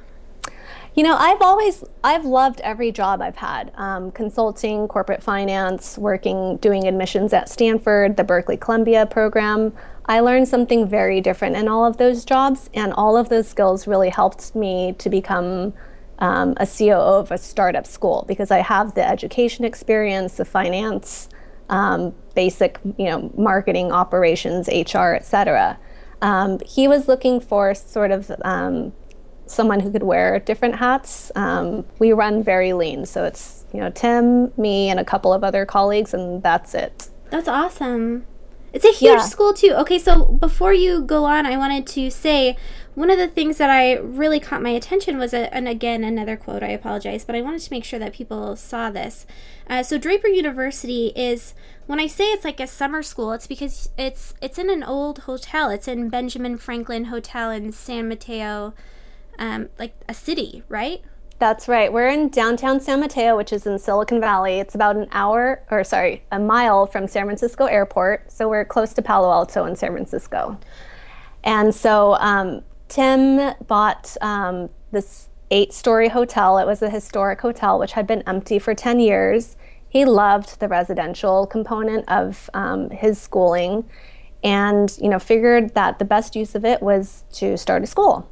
You 0.98 1.04
know, 1.04 1.14
I've 1.14 1.40
always 1.42 1.84
I've 2.02 2.24
loved 2.24 2.60
every 2.62 2.90
job 2.90 3.22
I've 3.22 3.36
had. 3.36 3.70
Um, 3.76 4.10
consulting, 4.10 4.88
corporate 4.88 5.22
finance, 5.22 5.96
working, 5.96 6.56
doing 6.56 6.88
admissions 6.88 7.32
at 7.32 7.48
Stanford, 7.48 8.16
the 8.16 8.24
Berkeley 8.24 8.56
Columbia 8.56 9.06
program. 9.06 9.72
I 10.06 10.18
learned 10.18 10.48
something 10.48 10.88
very 10.88 11.20
different 11.20 11.54
in 11.54 11.68
all 11.68 11.84
of 11.84 11.98
those 11.98 12.24
jobs, 12.24 12.68
and 12.74 12.92
all 12.94 13.16
of 13.16 13.28
those 13.28 13.46
skills 13.46 13.86
really 13.86 14.08
helped 14.08 14.56
me 14.56 14.96
to 14.98 15.08
become 15.08 15.72
um, 16.18 16.54
a 16.56 16.66
COO 16.66 16.94
of 16.94 17.30
a 17.30 17.38
startup 17.38 17.86
school 17.86 18.24
because 18.26 18.50
I 18.50 18.58
have 18.58 18.96
the 18.96 19.08
education 19.08 19.64
experience, 19.64 20.36
the 20.36 20.44
finance, 20.44 21.28
um, 21.68 22.12
basic, 22.34 22.80
you 22.96 23.04
know, 23.04 23.32
marketing, 23.36 23.92
operations, 23.92 24.66
HR, 24.66 25.14
etc. 25.14 25.78
Um, 26.22 26.58
he 26.66 26.88
was 26.88 27.06
looking 27.06 27.38
for 27.38 27.72
sort 27.76 28.10
of 28.10 28.32
um, 28.42 28.92
someone 29.48 29.80
who 29.80 29.90
could 29.90 30.02
wear 30.02 30.38
different 30.38 30.76
hats. 30.76 31.32
Um, 31.34 31.84
we 31.98 32.12
run 32.12 32.42
very 32.42 32.72
lean, 32.72 33.06
so 33.06 33.24
it's 33.24 33.64
you 33.72 33.80
know 33.80 33.90
Tim, 33.90 34.52
me, 34.56 34.90
and 34.90 35.00
a 35.00 35.04
couple 35.04 35.32
of 35.32 35.42
other 35.42 35.66
colleagues, 35.66 36.14
and 36.14 36.42
that's 36.42 36.74
it. 36.74 37.08
That's 37.30 37.48
awesome. 37.48 38.26
It's 38.72 38.84
a 38.84 38.92
huge 38.92 39.18
yeah. 39.18 39.22
school 39.22 39.54
too. 39.54 39.72
Okay, 39.78 39.98
so 39.98 40.26
before 40.26 40.72
you 40.72 41.00
go 41.00 41.24
on, 41.24 41.46
I 41.46 41.56
wanted 41.56 41.86
to 41.88 42.10
say 42.10 42.56
one 42.94 43.10
of 43.10 43.18
the 43.18 43.28
things 43.28 43.58
that 43.58 43.70
I 43.70 43.94
really 43.94 44.40
caught 44.40 44.60
my 44.60 44.70
attention 44.70 45.18
was, 45.18 45.32
a, 45.32 45.52
and 45.54 45.68
again, 45.68 46.04
another 46.04 46.36
quote, 46.36 46.62
I 46.62 46.70
apologize, 46.70 47.24
but 47.24 47.34
I 47.34 47.42
wanted 47.42 47.60
to 47.62 47.72
make 47.72 47.84
sure 47.84 47.98
that 47.98 48.12
people 48.12 48.56
saw 48.56 48.90
this. 48.90 49.24
Uh, 49.70 49.82
so 49.82 49.98
Draper 49.98 50.28
University 50.28 51.12
is, 51.14 51.54
when 51.86 52.00
I 52.00 52.08
say 52.08 52.24
it's 52.24 52.44
like 52.44 52.60
a 52.60 52.66
summer 52.66 53.02
school, 53.02 53.32
it's 53.32 53.46
because 53.46 53.88
it's 53.96 54.34
it's 54.42 54.58
in 54.58 54.68
an 54.68 54.82
old 54.82 55.20
hotel. 55.20 55.70
It's 55.70 55.88
in 55.88 56.10
Benjamin 56.10 56.58
Franklin 56.58 57.04
Hotel 57.04 57.50
in 57.50 57.72
San 57.72 58.08
Mateo, 58.08 58.74
um, 59.38 59.68
like 59.78 59.94
a 60.08 60.14
city, 60.14 60.62
right? 60.68 61.02
That's 61.38 61.68
right. 61.68 61.92
We're 61.92 62.08
in 62.08 62.30
downtown 62.30 62.80
San 62.80 62.98
Mateo, 62.98 63.36
which 63.36 63.52
is 63.52 63.64
in 63.64 63.78
Silicon 63.78 64.20
Valley. 64.20 64.58
It's 64.58 64.74
about 64.74 64.96
an 64.96 65.06
hour, 65.12 65.62
or 65.70 65.84
sorry, 65.84 66.24
a 66.32 66.38
mile 66.40 66.86
from 66.86 67.06
San 67.06 67.26
Francisco 67.26 67.66
Airport. 67.66 68.32
So 68.32 68.48
we're 68.48 68.64
close 68.64 68.92
to 68.94 69.02
Palo 69.02 69.30
Alto 69.30 69.64
in 69.64 69.76
San 69.76 69.92
Francisco. 69.92 70.58
And 71.44 71.72
so 71.72 72.16
um, 72.16 72.62
Tim 72.88 73.54
bought 73.68 74.16
um, 74.20 74.68
this 74.90 75.28
eight 75.52 75.72
story 75.72 76.08
hotel. 76.08 76.58
It 76.58 76.66
was 76.66 76.82
a 76.82 76.90
historic 76.90 77.40
hotel 77.40 77.78
which 77.78 77.92
had 77.92 78.06
been 78.06 78.22
empty 78.26 78.58
for 78.58 78.74
10 78.74 78.98
years. 78.98 79.56
He 79.88 80.04
loved 80.04 80.58
the 80.58 80.66
residential 80.66 81.46
component 81.46 82.04
of 82.08 82.50
um, 82.52 82.90
his 82.90 83.18
schooling 83.20 83.88
and 84.44 84.96
you 85.00 85.08
know 85.08 85.18
figured 85.18 85.74
that 85.74 85.98
the 85.98 86.04
best 86.04 86.36
use 86.36 86.54
of 86.54 86.64
it 86.64 86.80
was 86.80 87.24
to 87.32 87.56
start 87.56 87.82
a 87.82 87.86
school 87.86 88.28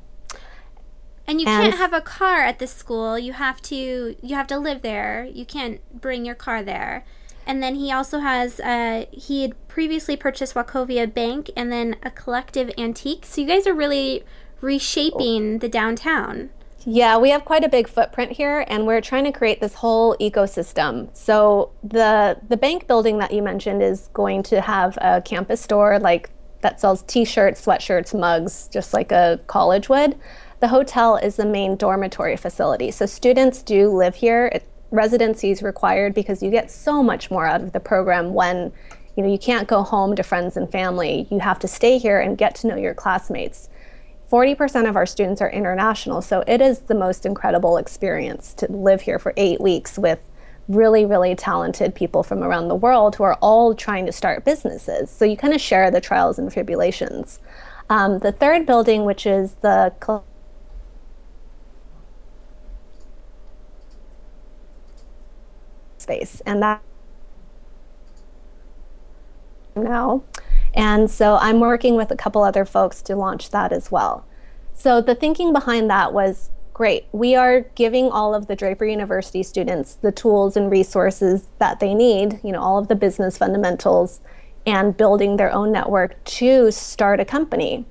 and 1.26 1.40
you 1.40 1.46
and 1.46 1.62
can't 1.62 1.76
have 1.76 1.92
a 1.92 2.00
car 2.00 2.40
at 2.40 2.58
the 2.58 2.66
school 2.66 3.18
you 3.18 3.32
have 3.32 3.60
to 3.62 4.16
you 4.22 4.34
have 4.34 4.46
to 4.46 4.58
live 4.58 4.82
there 4.82 5.24
you 5.32 5.44
can't 5.44 5.80
bring 6.00 6.24
your 6.24 6.34
car 6.34 6.62
there 6.62 7.04
and 7.46 7.62
then 7.62 7.76
he 7.76 7.92
also 7.92 8.18
has 8.18 8.58
uh, 8.60 9.04
he 9.12 9.42
had 9.42 9.68
previously 9.68 10.16
purchased 10.16 10.54
wachovia 10.54 11.12
bank 11.12 11.50
and 11.56 11.70
then 11.70 11.96
a 12.02 12.10
collective 12.10 12.70
antique 12.76 13.24
so 13.24 13.40
you 13.40 13.46
guys 13.46 13.66
are 13.66 13.74
really 13.74 14.24
reshaping 14.60 15.58
the 15.58 15.68
downtown. 15.68 16.50
Yeah, 16.88 17.18
we 17.18 17.30
have 17.30 17.44
quite 17.44 17.64
a 17.64 17.68
big 17.68 17.88
footprint 17.88 18.32
here 18.32 18.64
and 18.68 18.86
we're 18.86 19.00
trying 19.00 19.24
to 19.24 19.32
create 19.32 19.60
this 19.60 19.74
whole 19.74 20.16
ecosystem. 20.18 21.08
So 21.16 21.72
the 21.82 22.38
the 22.48 22.56
bank 22.56 22.86
building 22.86 23.18
that 23.18 23.32
you 23.32 23.42
mentioned 23.42 23.82
is 23.82 24.08
going 24.12 24.44
to 24.44 24.60
have 24.60 24.96
a 25.00 25.20
campus 25.20 25.60
store 25.60 25.98
like 25.98 26.30
that 26.60 26.80
sells 26.80 27.02
t-shirts, 27.02 27.64
sweatshirts, 27.64 28.18
mugs, 28.18 28.68
just 28.72 28.94
like 28.94 29.12
a 29.12 29.40
college 29.46 29.88
would. 29.88 30.16
The 30.58 30.68
hotel 30.68 31.16
is 31.16 31.36
the 31.36 31.44
main 31.44 31.76
dormitory 31.76 32.36
facility. 32.36 32.90
So 32.90 33.04
students 33.04 33.62
do 33.62 33.88
live 33.88 34.14
here. 34.14 34.46
It, 34.46 34.68
residency 34.90 35.50
is 35.50 35.62
required 35.62 36.14
because 36.14 36.42
you 36.42 36.50
get 36.50 36.70
so 36.70 37.02
much 37.02 37.30
more 37.30 37.46
out 37.46 37.60
of 37.60 37.72
the 37.72 37.80
program 37.80 38.32
when 38.32 38.72
you 39.16 39.22
know 39.22 39.30
you 39.30 39.38
can't 39.38 39.68
go 39.68 39.82
home 39.82 40.16
to 40.16 40.22
friends 40.22 40.56
and 40.56 40.70
family. 40.70 41.26
You 41.30 41.40
have 41.40 41.58
to 41.60 41.68
stay 41.68 41.98
here 41.98 42.20
and 42.20 42.38
get 42.38 42.54
to 42.56 42.68
know 42.68 42.76
your 42.76 42.94
classmates. 42.94 43.68
40% 44.30 44.88
of 44.88 44.96
our 44.96 45.06
students 45.06 45.40
are 45.40 45.50
international, 45.50 46.20
so 46.20 46.42
it 46.46 46.60
is 46.60 46.80
the 46.80 46.94
most 46.94 47.24
incredible 47.24 47.76
experience 47.76 48.54
to 48.54 48.70
live 48.72 49.02
here 49.02 49.18
for 49.18 49.32
eight 49.36 49.60
weeks 49.60 49.98
with 49.98 50.18
really, 50.68 51.06
really 51.06 51.36
talented 51.36 51.94
people 51.94 52.24
from 52.24 52.42
around 52.42 52.66
the 52.66 52.74
world 52.74 53.14
who 53.14 53.22
are 53.22 53.38
all 53.40 53.74
trying 53.74 54.04
to 54.06 54.12
start 54.12 54.44
businesses. 54.44 55.10
So 55.10 55.24
you 55.24 55.36
kind 55.36 55.54
of 55.54 55.60
share 55.60 55.90
the 55.90 56.00
trials 56.00 56.38
and 56.40 56.50
tribulations. 56.50 57.38
Um, 57.88 58.18
the 58.18 58.32
third 58.32 58.66
building, 58.66 59.04
which 59.04 59.26
is 59.26 59.52
the 59.62 59.94
space, 66.06 66.40
and 66.46 66.62
that 66.62 66.80
now 69.74 70.22
and 70.76 71.10
so 71.10 71.36
I'm 71.36 71.58
working 71.58 71.96
with 71.96 72.10
a 72.10 72.16
couple 72.16 72.42
other 72.42 72.66
folks 72.66 73.00
to 73.02 73.16
launch 73.16 73.50
that 73.50 73.72
as 73.72 73.90
well. 73.90 74.26
So 74.74 75.00
the 75.00 75.14
thinking 75.14 75.54
behind 75.54 75.88
that 75.88 76.12
was 76.12 76.50
great. 76.74 77.06
We 77.12 77.34
are 77.34 77.62
giving 77.74 78.10
all 78.10 78.34
of 78.34 78.46
the 78.46 78.54
Draper 78.54 78.84
University 78.84 79.42
students 79.42 79.94
the 79.94 80.12
tools 80.12 80.54
and 80.54 80.70
resources 80.70 81.48
that 81.58 81.80
they 81.80 81.94
need, 81.94 82.38
you 82.44 82.52
know, 82.52 82.60
all 82.60 82.78
of 82.78 82.88
the 82.88 82.94
business 82.94 83.38
fundamentals 83.38 84.20
and 84.66 84.94
building 84.94 85.38
their 85.38 85.50
own 85.50 85.72
network 85.72 86.22
to 86.24 86.70
start 86.70 87.18
a 87.18 87.24
company. 87.24 87.86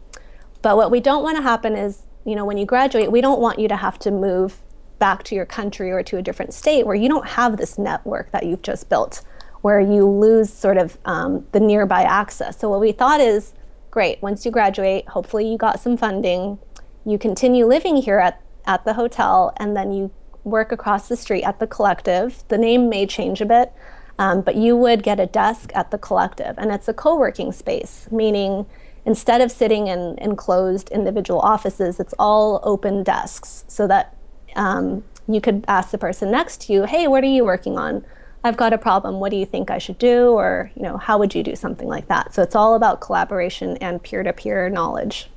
But 0.62 0.78
what 0.78 0.92
we 0.92 1.00
don't 1.00 1.24
want 1.24 1.38
to 1.38 1.44
happen 1.44 1.76
is, 1.76 2.04
you 2.24 2.36
know, 2.36 2.46
when 2.46 2.58
you 2.58 2.68
graduate, 2.68 3.12
we 3.12 3.22
don't 3.22 3.42
want 3.42 3.58
you 3.58 3.68
to 3.68 3.76
have 3.76 3.98
to 4.00 4.12
move 4.12 4.60
back 5.06 5.22
to 5.22 5.36
your 5.36 5.46
country 5.46 5.92
or 5.92 6.02
to 6.02 6.18
a 6.18 6.22
different 6.28 6.52
state 6.52 6.84
where 6.88 6.96
you 6.96 7.08
don't 7.08 7.28
have 7.28 7.58
this 7.58 7.78
network 7.78 8.32
that 8.32 8.44
you've 8.48 8.64
just 8.64 8.90
built 8.90 9.22
where 9.62 9.80
you 9.80 10.08
lose 10.08 10.52
sort 10.52 10.78
of 10.78 10.98
um, 11.06 11.46
the 11.52 11.60
nearby 11.60 12.02
access. 12.02 12.60
So 12.60 12.70
what 12.70 12.80
we 12.80 12.92
thought 12.92 13.22
is, 13.22 13.54
great, 13.92 14.20
once 14.24 14.46
you 14.46 14.52
graduate, 14.52 15.08
hopefully 15.08 15.48
you 15.48 15.58
got 15.60 15.80
some 15.80 15.96
funding, 15.96 16.58
you 17.06 17.20
continue 17.20 17.68
living 17.68 17.98
here 17.98 18.18
at, 18.18 18.42
at 18.66 18.84
the 18.84 18.94
hotel, 18.94 19.54
and 19.58 19.78
then 19.78 19.92
you 19.92 20.12
work 20.44 20.72
across 20.72 21.08
the 21.08 21.16
street 21.16 21.44
at 21.44 21.60
the 21.60 21.68
collective. 21.68 22.44
The 22.48 22.58
name 22.58 22.90
may 22.90 23.06
change 23.06 23.42
a 23.42 23.46
bit, 23.46 23.74
um, 24.18 24.42
but 24.42 24.56
you 24.56 24.76
would 24.76 25.04
get 25.04 25.20
a 25.20 25.28
desk 25.28 25.72
at 25.76 25.92
the 25.92 26.00
collective, 26.00 26.56
and 26.58 26.72
it's 26.72 26.88
a 26.88 26.94
co-working 26.94 27.52
space, 27.52 28.08
meaning 28.12 28.66
instead 29.06 29.40
of 29.42 29.52
sitting 29.52 29.86
in 29.86 30.18
enclosed 30.20 30.90
individual 30.90 31.40
offices, 31.42 32.00
it's 32.00 32.16
all 32.18 32.60
open 32.64 33.04
desks 33.04 33.66
so 33.68 33.86
that 33.86 34.15
um, 34.56 35.04
you 35.28 35.42
could 35.42 35.66
ask 35.68 35.92
the 35.92 35.98
person 35.98 36.32
next 36.32 36.62
to 36.62 36.74
you, 36.74 36.84
hey, 36.84 37.08
what 37.08 37.24
are 37.24 37.28
you 37.28 37.44
working 37.44 37.78
on? 37.78 38.06
I've 38.44 38.58
got 38.58 38.74
a 38.74 38.78
problem. 38.78 39.20
What 39.20 39.32
do 39.32 39.38
you 39.38 39.46
think 39.46 39.72
I 39.72 39.80
should 39.80 39.98
do? 39.98 40.30
Or, 40.30 40.72
you 40.76 40.84
know, 40.84 40.98
how 40.98 41.18
would 41.18 41.34
you 41.34 41.42
do 41.42 41.56
something 41.56 41.88
like 41.88 42.08
that? 42.10 42.34
So 42.34 42.44
it's 42.44 42.56
all 42.56 42.76
about 42.76 43.02
collaboration 43.02 43.78
and 43.78 44.02
peer 44.04 44.22
to 44.22 44.34
peer 44.34 44.70
knowledge. 44.70 45.30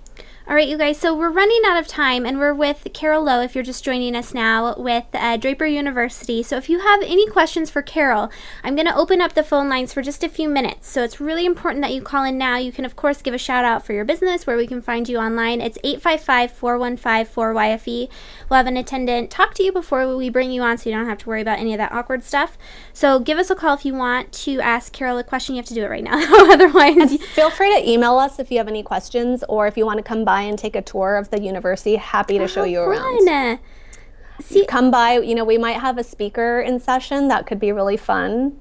All 0.49 0.55
right, 0.55 0.67
you 0.67 0.79
guys, 0.79 0.97
so 0.97 1.15
we're 1.15 1.29
running 1.29 1.61
out 1.67 1.79
of 1.79 1.87
time, 1.87 2.25
and 2.25 2.39
we're 2.39 2.55
with 2.55 2.89
Carol 2.95 3.23
Lo, 3.23 3.43
if 3.43 3.55
you're 3.55 3.63
just 3.63 3.85
joining 3.85 4.17
us 4.17 4.33
now, 4.33 4.75
with 4.79 5.05
uh, 5.13 5.37
Draper 5.37 5.67
University. 5.67 6.43
So 6.43 6.57
if 6.57 6.71
you 6.71 6.79
have 6.79 7.03
any 7.03 7.29
questions 7.29 7.69
for 7.69 7.83
Carol, 7.83 8.31
I'm 8.65 8.75
going 8.75 8.87
to 8.87 8.97
open 8.97 9.21
up 9.21 9.35
the 9.35 9.43
phone 9.43 9.69
lines 9.69 9.93
for 9.93 10.01
just 10.01 10.25
a 10.25 10.29
few 10.31 10.49
minutes. 10.49 10.89
So 10.89 11.05
it's 11.05 11.21
really 11.21 11.45
important 11.45 11.83
that 11.83 11.93
you 11.93 12.01
call 12.01 12.25
in 12.25 12.39
now. 12.39 12.57
You 12.57 12.73
can, 12.73 12.87
of 12.87 12.97
course, 12.97 13.21
give 13.21 13.35
a 13.35 13.39
shout 13.39 13.67
out 13.67 13.85
for 13.85 13.93
your 13.93 14.07
business 14.07 14.47
where 14.47 14.57
we 14.57 14.67
can 14.67 14.81
find 14.81 15.07
you 15.07 15.19
online. 15.19 15.61
It's 15.61 15.77
855 15.85 16.53
415 16.53 17.27
4YFE. 17.27 18.09
We'll 18.49 18.57
have 18.57 18.67
an 18.67 18.79
attendant 18.79 19.31
talk 19.31 19.53
to 19.57 19.63
you 19.63 19.71
before 19.71 20.17
we 20.17 20.31
bring 20.31 20.51
you 20.51 20.63
on 20.63 20.79
so 20.79 20.89
you 20.89 20.97
don't 20.97 21.05
have 21.05 21.19
to 21.19 21.29
worry 21.29 21.43
about 21.43 21.59
any 21.59 21.75
of 21.75 21.79
that 21.79 21.93
awkward 21.93 22.25
stuff. 22.25 22.57
So 22.95 23.21
give 23.21 23.37
us 23.37 23.51
a 23.51 23.55
call 23.55 23.75
if 23.75 23.85
you 23.85 23.93
want 23.93 24.33
to 24.33 24.63
ask 24.63 24.95
Carol 24.95 25.19
a 25.19 25.25
question. 25.25 25.57
You 25.57 25.61
have 25.61 25.69
to 25.69 25.75
do 25.75 25.85
it 25.85 25.91
right 25.91 26.03
now. 26.03 26.17
Otherwise, 26.51 27.23
feel 27.35 27.51
free 27.51 27.79
to 27.79 27.87
email 27.87 28.17
us 28.17 28.39
if 28.39 28.51
you 28.51 28.57
have 28.57 28.69
any 28.69 28.83
questions 28.83 29.45
or 29.47 29.67
if 29.67 29.77
you 29.77 29.85
want 29.85 29.99
to 29.99 30.03
come 30.03 30.25
by 30.25 30.38
by 30.39 30.43
and 30.43 30.59
take 30.59 30.77
a 30.77 30.83
tour 30.83 31.17
of 31.17 31.31
the 31.31 31.41
university, 31.41 31.97
happy 31.97 32.39
to 32.39 32.49
show 32.49 32.65
you 32.65 32.81
around. 32.81 33.27
See, 34.41 34.65
come 34.67 34.91
by. 34.91 35.19
You 35.19 35.35
know, 35.35 35.45
we 35.45 35.59
might 35.59 35.81
have 35.81 35.99
a 35.99 36.05
speaker 36.05 36.61
in 36.61 36.79
session 36.79 37.29
that 37.29 37.47
could 37.47 37.59
be 37.59 37.73
really 37.73 37.97
fun. 37.97 38.61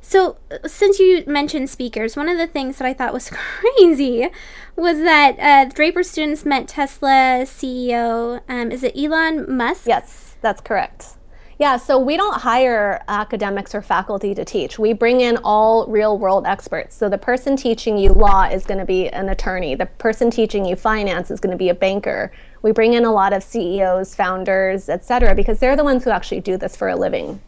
So, 0.00 0.38
since 0.66 0.98
you 0.98 1.24
mentioned 1.26 1.68
speakers, 1.68 2.16
one 2.16 2.28
of 2.28 2.38
the 2.38 2.46
things 2.46 2.78
that 2.78 2.86
I 2.86 2.94
thought 2.94 3.12
was 3.12 3.30
crazy 3.32 4.28
was 4.76 4.98
that 4.98 5.36
uh, 5.38 5.70
Draper 5.74 6.02
students 6.02 6.44
met 6.44 6.68
Tesla 6.68 7.44
CEO. 7.44 8.40
Um, 8.48 8.70
is 8.70 8.82
it 8.82 8.96
Elon 8.96 9.54
Musk? 9.54 9.86
Yes, 9.86 10.36
that's 10.40 10.60
correct. 10.60 11.15
Yeah, 11.58 11.78
so 11.78 11.98
we 11.98 12.18
don't 12.18 12.38
hire 12.42 13.02
academics 13.08 13.74
or 13.74 13.80
faculty 13.80 14.34
to 14.34 14.44
teach. 14.44 14.78
We 14.78 14.92
bring 14.92 15.22
in 15.22 15.38
all 15.38 15.86
real 15.86 16.18
world 16.18 16.46
experts. 16.46 16.94
So 16.94 17.08
the 17.08 17.16
person 17.16 17.56
teaching 17.56 17.96
you 17.96 18.12
law 18.12 18.44
is 18.44 18.66
going 18.66 18.78
to 18.78 18.84
be 18.84 19.08
an 19.08 19.30
attorney, 19.30 19.74
the 19.74 19.86
person 19.86 20.30
teaching 20.30 20.66
you 20.66 20.76
finance 20.76 21.30
is 21.30 21.40
going 21.40 21.52
to 21.52 21.56
be 21.56 21.70
a 21.70 21.74
banker. 21.74 22.30
We 22.60 22.72
bring 22.72 22.92
in 22.92 23.04
a 23.04 23.12
lot 23.12 23.32
of 23.32 23.42
CEOs, 23.42 24.14
founders, 24.14 24.90
et 24.90 25.04
cetera, 25.04 25.34
because 25.34 25.58
they're 25.58 25.76
the 25.76 25.84
ones 25.84 26.04
who 26.04 26.10
actually 26.10 26.40
do 26.40 26.58
this 26.58 26.76
for 26.76 26.88
a 26.88 26.96
living. 26.96 27.40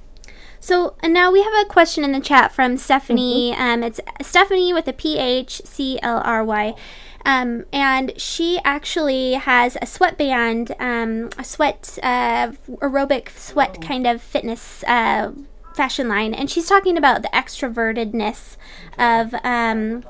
So 0.61 0.97
and 1.01 1.15
now 1.15 1.31
we 1.31 1.43
have 1.43 1.53
a 1.61 1.67
question 1.67 2.03
in 2.03 2.13
the 2.13 2.21
chat 2.21 2.53
from 2.53 2.77
Stephanie. 2.79 3.53
Mm-hmm. 3.53 3.63
Um, 3.63 3.83
it's 3.85 4.01
Stephanie 4.23 4.73
with 4.73 4.89
a 4.89 4.93
P 4.93 5.19
H 5.19 5.63
C 5.65 6.01
L 6.03 6.21
R 6.25 6.45
Y. 6.45 6.75
Um, 7.25 7.67
and 7.73 8.19
she 8.21 8.59
actually 8.65 9.35
has 9.35 9.77
a 9.83 9.87
sweatband, 9.87 10.75
um, 10.79 11.31
a 11.39 11.45
sweat, 11.45 11.99
uh, 12.03 12.53
aerobic 12.69 13.31
sweat 13.31 13.81
kind 13.83 14.07
of 14.07 14.23
fitness 14.23 14.83
uh, 14.85 15.33
fashion 15.75 16.09
line. 16.09 16.33
And 16.33 16.51
she's 16.51 16.69
talking 16.69 16.97
about 16.97 17.23
the 17.23 17.29
extrovertedness 17.29 18.57
of. 18.99 19.35
Um, 19.45 20.05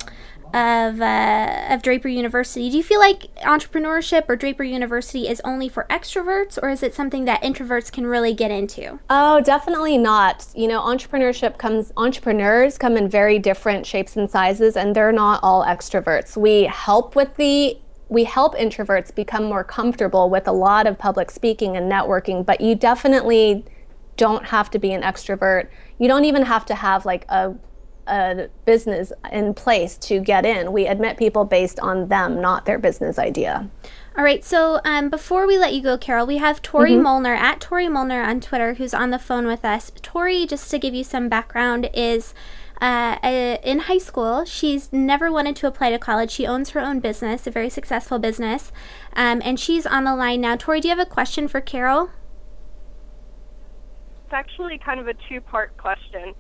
of 0.55 1.01
uh, 1.01 1.67
of 1.71 1.83
Draper 1.83 2.09
University. 2.09 2.71
Do 2.71 2.77
you 2.77 2.83
feel 2.83 3.01
like 3.01 3.35
entrepreneurship 3.37 4.25
or 4.29 4.37
Draper 4.37 4.65
University 4.65 5.29
is 5.29 5.41
only 5.45 5.69
for 5.69 5.87
extroverts, 5.91 6.59
or 6.63 6.71
is 6.71 6.83
it 6.83 6.95
something 6.95 7.25
that 7.27 7.43
introverts 7.43 7.93
can 7.93 8.07
really 8.07 8.35
get 8.35 8.51
into? 8.51 8.99
Oh, 9.11 9.41
definitely 9.41 9.99
not. 9.99 10.47
You 10.55 10.69
know, 10.69 10.81
entrepreneurship 10.81 11.59
comes 11.59 11.93
entrepreneurs 11.97 12.79
come 12.79 12.97
in 12.97 13.09
very 13.09 13.39
different 13.39 13.87
shapes 13.87 14.17
and 14.17 14.31
sizes, 14.31 14.77
and 14.77 14.95
they're 14.95 15.13
not 15.13 15.41
all 15.43 15.65
extroverts. 15.65 16.37
We 16.37 16.65
help 16.65 17.15
with 17.15 17.37
the 17.37 17.79
we 18.09 18.25
help 18.25 18.55
introverts 18.55 19.15
become 19.15 19.45
more 19.45 19.65
comfortable 19.65 20.31
with 20.31 20.49
a 20.49 20.53
lot 20.53 20.87
of 20.87 20.99
public 20.99 21.31
speaking 21.31 21.77
and 21.77 21.93
networking, 21.93 22.45
but 22.45 22.61
you 22.61 22.75
definitely 22.75 23.65
don't 24.17 24.47
have 24.47 24.71
to 24.71 24.79
be 24.79 24.93
an 24.93 25.03
extrovert. 25.03 25.69
You 25.99 26.09
don't 26.09 26.25
even 26.25 26.43
have 26.43 26.65
to 26.67 26.75
have 26.75 27.05
like 27.05 27.25
a 27.29 27.55
a 28.09 28.49
business 28.65 29.13
in 29.31 29.55
place 29.55 29.97
to 29.99 30.21
get 30.21 30.45
in. 30.45 30.73
We 30.73 30.87
admit 30.87 31.17
people 31.17 31.45
based 31.45 31.79
on 31.81 32.09
them, 32.09 32.41
not 32.41 32.67
their 32.67 32.79
business 32.79 33.19
idea. 33.19 33.69
All 34.17 34.25
right, 34.25 34.45
so 34.45 34.81
um, 34.85 35.11
before 35.11 35.47
we 35.47 35.59
let 35.59 35.75
you 35.75 35.83
go, 35.83 35.97
Carol, 35.97 36.27
we 36.27 36.39
have 36.39 36.61
Tori 36.61 36.93
mm-hmm. 36.93 37.03
Molnar 37.03 37.35
at 37.35 37.61
Tori 37.61 37.89
Molnar 37.89 38.23
on 38.23 38.41
Twitter 38.41 38.75
who's 38.75 38.93
on 38.93 39.11
the 39.11 39.19
phone 39.19 39.47
with 39.47 39.65
us. 39.65 39.93
Tori, 40.03 40.45
just 40.45 40.69
to 40.73 40.79
give 40.79 40.93
you 40.93 41.05
some 41.05 41.29
background, 41.29 41.89
is 41.95 42.35
uh, 42.81 43.17
in 43.23 43.81
high 43.81 43.99
school. 43.99 44.45
She's 44.45 44.93
never 44.93 45.31
wanted 45.31 45.57
to 45.57 45.67
apply 45.67 45.91
to 45.91 45.99
college. 45.99 46.31
She 46.31 46.47
owns 46.47 46.71
her 46.71 46.81
own 46.81 47.01
business, 47.01 47.47
a 47.47 47.51
very 47.51 47.71
successful 47.71 48.19
business, 48.19 48.73
um, 49.15 49.41
and 49.45 49.59
she's 49.59 49.87
on 49.87 50.05
the 50.05 50.17
line 50.17 50.41
now. 50.41 50.57
Tori, 50.57 50.81
do 50.81 50.89
you 50.89 50.97
have 50.97 51.07
a 51.07 51.09
question 51.09 51.49
for 51.49 51.61
Carol? 51.61 52.11
It's 54.25 54.35
actually 54.35 54.79
kind 54.79 55.01
of 55.01 55.09
a 55.09 55.15
two 55.29 55.41
part 55.41 55.77
question. 55.77 56.35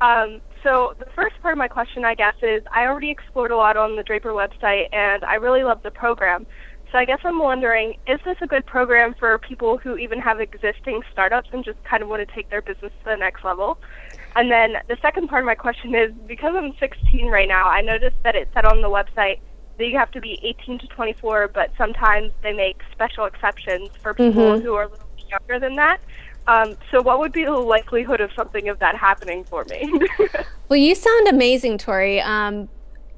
Um, 0.00 0.40
so 0.62 0.94
the 0.98 1.06
first 1.06 1.40
part 1.40 1.52
of 1.52 1.58
my 1.58 1.68
question, 1.68 2.04
I 2.04 2.14
guess, 2.14 2.34
is 2.42 2.62
I 2.72 2.86
already 2.86 3.10
explored 3.10 3.50
a 3.50 3.56
lot 3.56 3.76
on 3.76 3.96
the 3.96 4.02
Draper 4.02 4.30
website, 4.30 4.92
and 4.92 5.24
I 5.24 5.34
really 5.34 5.62
love 5.62 5.82
the 5.82 5.90
program. 5.90 6.46
So 6.90 6.98
I 6.98 7.04
guess 7.04 7.20
I'm 7.22 7.38
wondering, 7.38 7.96
is 8.06 8.18
this 8.24 8.36
a 8.40 8.46
good 8.46 8.64
program 8.64 9.14
for 9.18 9.38
people 9.38 9.76
who 9.76 9.96
even 9.98 10.18
have 10.20 10.40
existing 10.40 11.02
startups 11.12 11.50
and 11.52 11.62
just 11.64 11.82
kind 11.84 12.02
of 12.02 12.08
want 12.08 12.26
to 12.26 12.34
take 12.34 12.48
their 12.48 12.62
business 12.62 12.92
to 13.00 13.04
the 13.04 13.16
next 13.16 13.44
level? 13.44 13.78
And 14.36 14.50
then 14.50 14.76
the 14.88 14.96
second 15.02 15.28
part 15.28 15.42
of 15.42 15.46
my 15.46 15.54
question 15.54 15.94
is, 15.94 16.12
because 16.26 16.54
I'm 16.56 16.72
16 16.78 17.26
right 17.26 17.48
now, 17.48 17.68
I 17.68 17.82
noticed 17.82 18.16
that 18.24 18.34
it 18.34 18.48
said 18.54 18.64
on 18.64 18.80
the 18.80 18.88
website 18.88 19.40
that 19.76 19.86
you 19.86 19.98
have 19.98 20.10
to 20.12 20.20
be 20.20 20.40
18 20.42 20.78
to 20.80 20.86
24, 20.88 21.48
but 21.48 21.70
sometimes 21.76 22.32
they 22.42 22.52
make 22.52 22.80
special 22.92 23.26
exceptions 23.26 23.90
for 24.02 24.14
people 24.14 24.42
mm-hmm. 24.42 24.64
who 24.64 24.74
are 24.74 24.84
a 24.84 24.88
little 24.88 25.06
younger 25.28 25.60
than 25.60 25.76
that. 25.76 26.00
Um, 26.48 26.78
so, 26.90 27.02
what 27.02 27.18
would 27.18 27.32
be 27.32 27.44
the 27.44 27.52
likelihood 27.52 28.22
of 28.22 28.32
something 28.32 28.70
of 28.70 28.78
that 28.78 28.96
happening 28.96 29.44
for 29.44 29.64
me? 29.64 29.92
well, 30.68 30.78
you 30.78 30.94
sound 30.94 31.28
amazing, 31.28 31.76
Tori. 31.76 32.22
Um, 32.22 32.70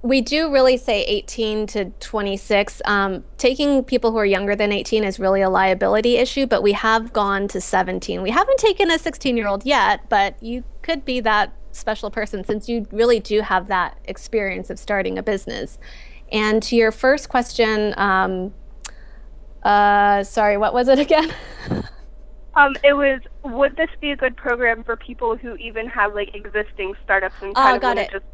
we 0.03 0.21
do 0.21 0.53
really 0.53 0.77
say 0.77 1.05
18 1.05 1.69
to 1.69 1.85
26. 2.01 2.83
Um, 2.87 3.23
taking 3.39 3.85
people 3.85 4.11
who 4.11 4.17
are 4.17 4.27
younger 4.27 4.57
than 4.57 4.73
18 4.73 5.05
is 5.05 5.21
really 5.21 5.43
a 5.43 5.49
liability 5.49 6.17
issue, 6.17 6.47
but 6.47 6.63
we 6.63 6.73
have 6.73 7.13
gone 7.13 7.47
to 7.49 7.61
17. 7.61 8.21
We 8.21 8.31
haven't 8.31 8.59
taken 8.59 8.91
a 8.91 8.99
16 8.99 9.37
year 9.37 9.47
old 9.47 9.65
yet, 9.65 10.09
but 10.09 10.43
you 10.43 10.65
could 10.83 11.05
be 11.05 11.21
that 11.21 11.53
special 11.71 12.11
person 12.11 12.43
since 12.43 12.69
you 12.69 12.89
really 12.91 13.21
do 13.21 13.43
have 13.43 13.69
that 13.69 13.97
experience 14.07 14.71
of 14.71 14.79
starting 14.79 15.19
a 15.19 15.23
business. 15.23 15.79
And 16.33 16.61
to 16.65 16.75
your 16.75 16.91
first 16.91 17.29
question, 17.29 17.95
um, 17.97 18.53
uh, 19.63 20.25
sorry, 20.25 20.57
what 20.57 20.75
was 20.75 20.89
it 20.89 20.99
again? 20.99 21.33
Um, 22.61 22.75
it 22.85 22.93
was. 22.93 23.21
Would 23.45 23.77
this 23.77 23.91
be 24.01 24.11
a 24.11 24.17
good 24.17 24.37
program 24.37 24.85
for 24.85 24.97
people 24.97 25.37
who 25.37 25.57
even 25.57 25.87
have 25.89 26.15
like 26.15 26.35
existing 26.35 26.95
startups 27.05 27.37
and 27.41 27.55
kind 27.55 27.73
oh, 27.73 27.77
of 27.77 27.97
want 27.97 27.99
to 27.99 28.19
just 28.19 28.25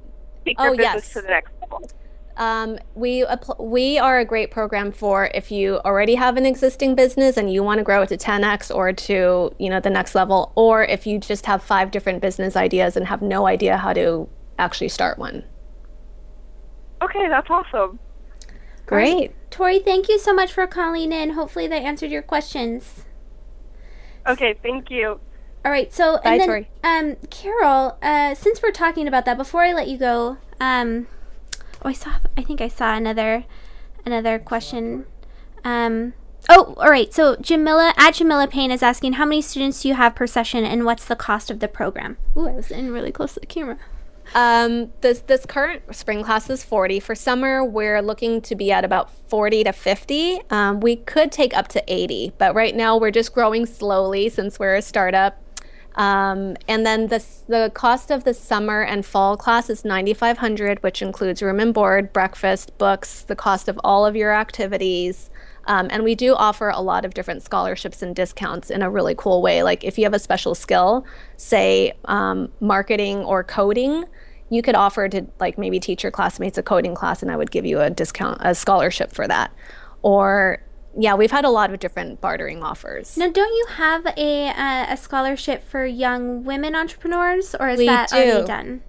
take 0.45 0.59
their 0.59 0.71
oh, 0.71 0.77
business 0.77 0.95
yes. 0.95 1.13
to 1.13 1.23
the 1.23 1.29
next 1.29 1.53
level? 1.61 1.91
Um, 2.37 2.79
we 2.95 3.25
we 3.59 3.99
are 3.99 4.19
a 4.19 4.25
great 4.25 4.51
program 4.51 4.93
for 4.93 5.31
if 5.35 5.51
you 5.51 5.79
already 5.85 6.17
have 6.17 6.37
an 6.37 6.45
existing 6.45 6.95
business 6.95 7.37
and 7.37 7.51
you 7.51 7.63
want 7.63 7.79
to 7.79 7.85
grow 7.85 8.03
it 8.03 8.09
to 8.11 8.19
10x 8.19 8.75
or 8.75 8.93
to 8.93 9.55
you 9.59 9.71
know 9.71 9.81
the 9.81 9.91
next 9.91 10.15
level, 10.15 10.53
or 10.55 10.85
if 10.85 11.07
you 11.07 11.19
just 11.19 11.47
have 11.47 11.63
five 11.63 11.91
different 11.91 12.21
business 12.21 12.57
ideas 12.57 12.97
and 12.97 13.07
have 13.07 13.23
no 13.23 13.47
idea 13.47 13.79
how 13.79 13.93
to 13.95 14.29
actually 14.59 14.89
start 14.89 15.19
one. 15.19 15.45
Okay, 17.03 17.29
that's 17.29 17.49
awesome. 17.49 17.99
Great. 18.85 19.35
Tori, 19.51 19.81
thank 19.81 20.09
you 20.09 20.19
so 20.19 20.33
much 20.33 20.53
for 20.53 20.67
calling 20.67 21.13
in. 21.13 21.31
Hopefully, 21.31 21.67
that 21.67 21.83
answered 21.83 22.11
your 22.11 22.23
questions. 22.23 23.06
Okay, 24.27 24.55
thank 24.63 24.91
you. 24.91 25.21
All 25.65 25.73
right, 25.73 25.93
so 25.93 26.19
Bye, 26.23 26.33
and 26.33 26.41
then, 26.41 26.47
Tori. 26.47 26.71
um, 26.85 27.17
Carol, 27.31 27.99
uh, 28.01 28.35
since 28.35 28.63
we're 28.63 28.71
talking 28.71 29.09
about 29.09 29.25
that, 29.25 29.37
before 29.37 29.63
I 29.63 29.73
let 29.73 29.89
you 29.89 29.99
go, 29.99 30.39
um, 30.61 31.09
oh, 31.83 31.89
I 31.89 31.93
saw, 31.93 32.17
I 32.37 32.43
think 32.43 32.61
I 32.61 32.69
saw 32.69 32.95
another, 32.95 33.45
another 34.05 34.39
question. 34.39 35.07
Um, 35.65 36.15
oh, 36.49 36.75
all 36.79 36.91
right. 36.91 37.13
So 37.13 37.37
Jamila 37.37 37.93
at 37.97 38.15
Jamila 38.15 38.47
Payne 38.47 38.71
is 38.71 38.83
asking, 38.83 39.15
how 39.15 39.25
many 39.25 39.43
students 39.43 39.83
do 39.83 39.89
you 39.89 39.95
have 39.95 40.15
per 40.15 40.27
session, 40.29 40.65
and 40.65 40.85
what's 40.85 41.05
the 41.05 41.17
cost 41.17 41.51
of 41.51 41.59
the 41.59 41.69
program? 41.69 42.17
Ooh, 42.37 42.49
I 42.49 42.53
was 42.53 42.71
in 42.71 42.93
really 42.93 43.11
close 43.11 43.35
to 43.35 43.41
the 43.41 43.47
camera. 43.47 43.79
Um, 44.37 44.93
this 45.01 45.21
this 45.21 45.47
current 45.47 45.97
spring 45.97 46.23
class 46.23 46.51
is 46.51 46.63
40. 46.63 47.01
For 47.01 47.15
summer, 47.15 47.65
we're 47.65 48.03
looking 48.03 48.43
to 48.43 48.55
be 48.55 48.71
at 48.71 48.85
about 48.85 49.11
40 49.11 49.65
to 49.65 49.73
50. 49.73 50.41
Um, 50.51 50.81
we 50.81 50.97
could 50.97 51.33
take 51.33 51.57
up 51.57 51.69
to 51.69 51.83
80, 51.89 52.35
but 52.37 52.55
right 52.55 52.77
now 52.77 52.99
we're 52.99 53.11
just 53.11 53.33
growing 53.33 53.65
slowly 53.65 54.29
since 54.29 54.59
we're 54.59 54.77
a 54.77 54.83
startup. 54.83 55.43
Um, 55.95 56.59
and 56.69 56.85
then 56.85 57.07
the 57.07 57.25
the 57.49 57.73
cost 57.73 58.11
of 58.11 58.25
the 58.25 58.35
summer 58.35 58.83
and 58.83 59.07
fall 59.07 59.39
class 59.39 59.71
is 59.71 59.87
9,500, 59.87 60.83
which 60.83 61.01
includes 61.01 61.41
room 61.41 61.59
and 61.59 61.73
board, 61.73 62.13
breakfast, 62.13 62.77
books, 62.77 63.23
the 63.23 63.37
cost 63.37 63.69
of 63.69 63.81
all 63.85 64.05
of 64.05 64.15
your 64.15 64.35
activities. 64.35 65.31
Um, 65.67 65.89
and 65.91 66.05
we 66.05 66.15
do 66.15 66.35
offer 66.35 66.69
a 66.69 66.81
lot 66.81 67.07
of 67.07 67.15
different 67.15 67.43
scholarships 67.43 68.03
and 68.03 68.15
discounts 68.15 68.71
in 68.71 68.83
a 68.83 68.91
really 68.91 69.15
cool 69.17 69.41
way. 69.41 69.63
Like 69.63 69.83
if 69.83 69.97
you 69.97 70.05
have 70.05 70.15
a 70.15 70.19
special 70.19 70.55
skill, 70.55 71.07
say 71.39 71.95
um, 72.05 72.53
marketing 72.61 73.25
or 73.25 73.43
coding, 73.43 74.05
you 74.51 74.63
could 74.63 74.75
offer 74.75 75.09
to 75.09 75.27
like 75.41 75.59
maybe 75.59 75.81
teach 75.81 76.03
your 76.03 76.13
classmates 76.13 76.59
a 76.59 76.63
coding 76.63 76.95
class, 76.95 77.23
and 77.23 77.31
I 77.31 77.37
would 77.37 77.51
give 77.51 77.67
you 77.67 77.81
a 77.81 77.91
discount, 77.91 78.41
a 78.43 78.55
scholarship 78.55 79.13
for 79.13 79.27
that. 79.29 79.53
Or 80.03 80.63
yeah, 80.99 81.15
we've 81.15 81.31
had 81.31 81.45
a 81.45 81.51
lot 81.51 81.73
of 81.73 81.79
different 81.79 82.21
bartering 82.21 82.63
offers. 82.63 83.17
Now, 83.17 83.31
don't 83.31 83.53
you 83.53 83.67
have 83.71 84.07
a 84.17 84.49
uh, 84.49 84.87
a 84.93 84.97
scholarship 84.97 85.63
for 85.63 85.85
young 85.85 86.45
women 86.45 86.75
entrepreneurs, 86.75 87.55
or 87.59 87.69
is 87.69 87.79
we 87.79 87.87
that 87.87 88.11
do. 88.11 88.17
already 88.17 88.47
done? 88.47 88.83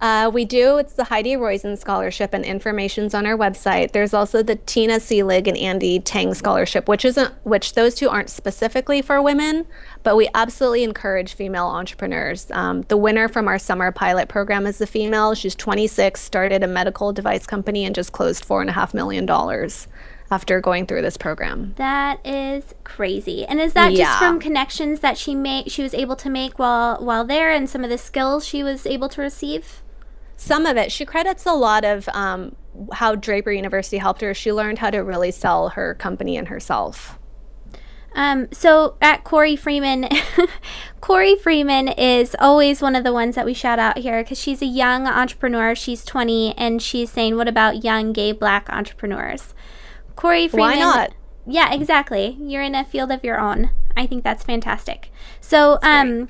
Uh, 0.00 0.28
we 0.34 0.44
do. 0.44 0.78
It's 0.78 0.94
the 0.94 1.04
Heidi 1.04 1.36
Roizen 1.36 1.78
Scholarship, 1.78 2.34
and 2.34 2.44
information's 2.44 3.14
on 3.14 3.24
our 3.24 3.36
website. 3.38 3.92
There's 3.92 4.12
also 4.12 4.42
the 4.42 4.56
Tina 4.56 4.94
Seelig 4.94 5.46
and 5.46 5.56
Andy 5.56 6.00
Tang 6.00 6.34
Scholarship, 6.34 6.88
which 6.88 7.04
isn't, 7.04 7.32
which 7.44 7.74
those 7.74 7.94
two 7.94 8.08
aren't 8.08 8.28
specifically 8.28 9.00
for 9.00 9.22
women, 9.22 9.64
but 10.02 10.16
we 10.16 10.28
absolutely 10.34 10.84
encourage 10.84 11.34
female 11.34 11.66
entrepreneurs. 11.66 12.50
Um, 12.50 12.82
the 12.82 12.96
winner 12.96 13.28
from 13.28 13.48
our 13.48 13.58
summer 13.58 13.92
pilot 13.92 14.28
program 14.28 14.66
is 14.66 14.80
a 14.80 14.86
female. 14.86 15.34
She's 15.34 15.54
26, 15.54 16.20
started 16.20 16.62
a 16.62 16.68
medical 16.68 17.12
device 17.12 17.46
company, 17.46 17.84
and 17.84 17.94
just 17.94 18.12
closed 18.12 18.44
four 18.44 18.60
and 18.60 18.70
a 18.70 18.72
half 18.72 18.94
million 18.94 19.26
dollars 19.26 19.88
after 20.30 20.60
going 20.60 20.86
through 20.86 21.02
this 21.02 21.16
program. 21.16 21.74
That 21.76 22.24
is 22.26 22.74
crazy. 22.84 23.44
And 23.44 23.60
is 23.60 23.74
that 23.74 23.92
yeah. 23.92 24.04
just 24.04 24.18
from 24.18 24.40
connections 24.40 25.00
that 25.00 25.18
she 25.18 25.34
made 25.34 25.70
she 25.70 25.82
was 25.82 25.92
able 25.92 26.16
to 26.16 26.30
make 26.30 26.58
while 26.58 26.96
while 27.04 27.24
there 27.24 27.50
and 27.50 27.68
some 27.68 27.84
of 27.84 27.90
the 27.90 27.98
skills 27.98 28.46
she 28.46 28.62
was 28.62 28.86
able 28.86 29.08
to 29.10 29.20
receive? 29.20 29.82
some 30.42 30.66
of 30.66 30.76
it, 30.76 30.90
she 30.90 31.04
credits 31.04 31.46
a 31.46 31.52
lot 31.52 31.84
of 31.84 32.08
um, 32.08 32.56
how 32.92 33.14
Draper 33.14 33.52
University 33.52 33.98
helped 33.98 34.20
her. 34.22 34.34
She 34.34 34.52
learned 34.52 34.78
how 34.78 34.90
to 34.90 34.98
really 34.98 35.30
sell 35.30 35.70
her 35.70 35.94
company 35.94 36.36
and 36.36 36.48
herself. 36.48 37.16
Um, 38.14 38.48
so 38.52 38.96
at 39.00 39.24
Corey 39.24 39.56
Freeman, 39.56 40.08
Corey 41.00 41.36
Freeman 41.36 41.88
is 41.88 42.36
always 42.38 42.82
one 42.82 42.94
of 42.94 43.04
the 43.04 43.12
ones 43.12 43.34
that 43.34 43.46
we 43.46 43.54
shout 43.54 43.78
out 43.78 43.98
here 43.98 44.22
because 44.22 44.38
she's 44.38 44.62
a 44.62 44.66
young 44.66 45.06
entrepreneur. 45.06 45.74
She's 45.74 46.04
20 46.04 46.56
and 46.56 46.82
she's 46.82 47.10
saying, 47.10 47.36
What 47.36 47.48
about 47.48 47.84
young 47.84 48.12
gay 48.12 48.32
black 48.32 48.68
entrepreneurs? 48.70 49.54
Corey 50.16 50.48
Freeman. 50.48 50.70
Why 50.70 50.78
not? 50.78 51.14
Yeah, 51.46 51.72
exactly. 51.72 52.36
You're 52.40 52.62
in 52.62 52.74
a 52.74 52.84
field 52.84 53.10
of 53.10 53.24
your 53.24 53.40
own. 53.40 53.70
I 53.96 54.06
think 54.06 54.24
that's 54.24 54.44
fantastic. 54.44 55.10
So, 55.40 55.78
um, 55.82 56.28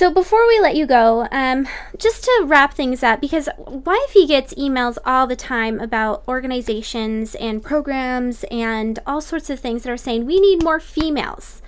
so 0.00 0.10
before 0.10 0.48
we 0.48 0.58
let 0.60 0.76
you 0.76 0.86
go, 0.86 1.28
um, 1.30 1.68
just 1.98 2.24
to 2.24 2.44
wrap 2.46 2.72
things 2.72 3.02
up, 3.02 3.20
because 3.20 3.50
YFE 3.58 4.26
gets 4.26 4.54
emails 4.54 4.96
all 5.04 5.26
the 5.26 5.36
time 5.36 5.78
about 5.78 6.24
organizations 6.26 7.34
and 7.34 7.62
programs 7.62 8.42
and 8.44 8.98
all 9.06 9.20
sorts 9.20 9.50
of 9.50 9.60
things 9.60 9.82
that 9.82 9.92
are 9.92 9.98
saying 9.98 10.24
we 10.24 10.40
need 10.40 10.64
more 10.64 10.80
females. 10.80 11.60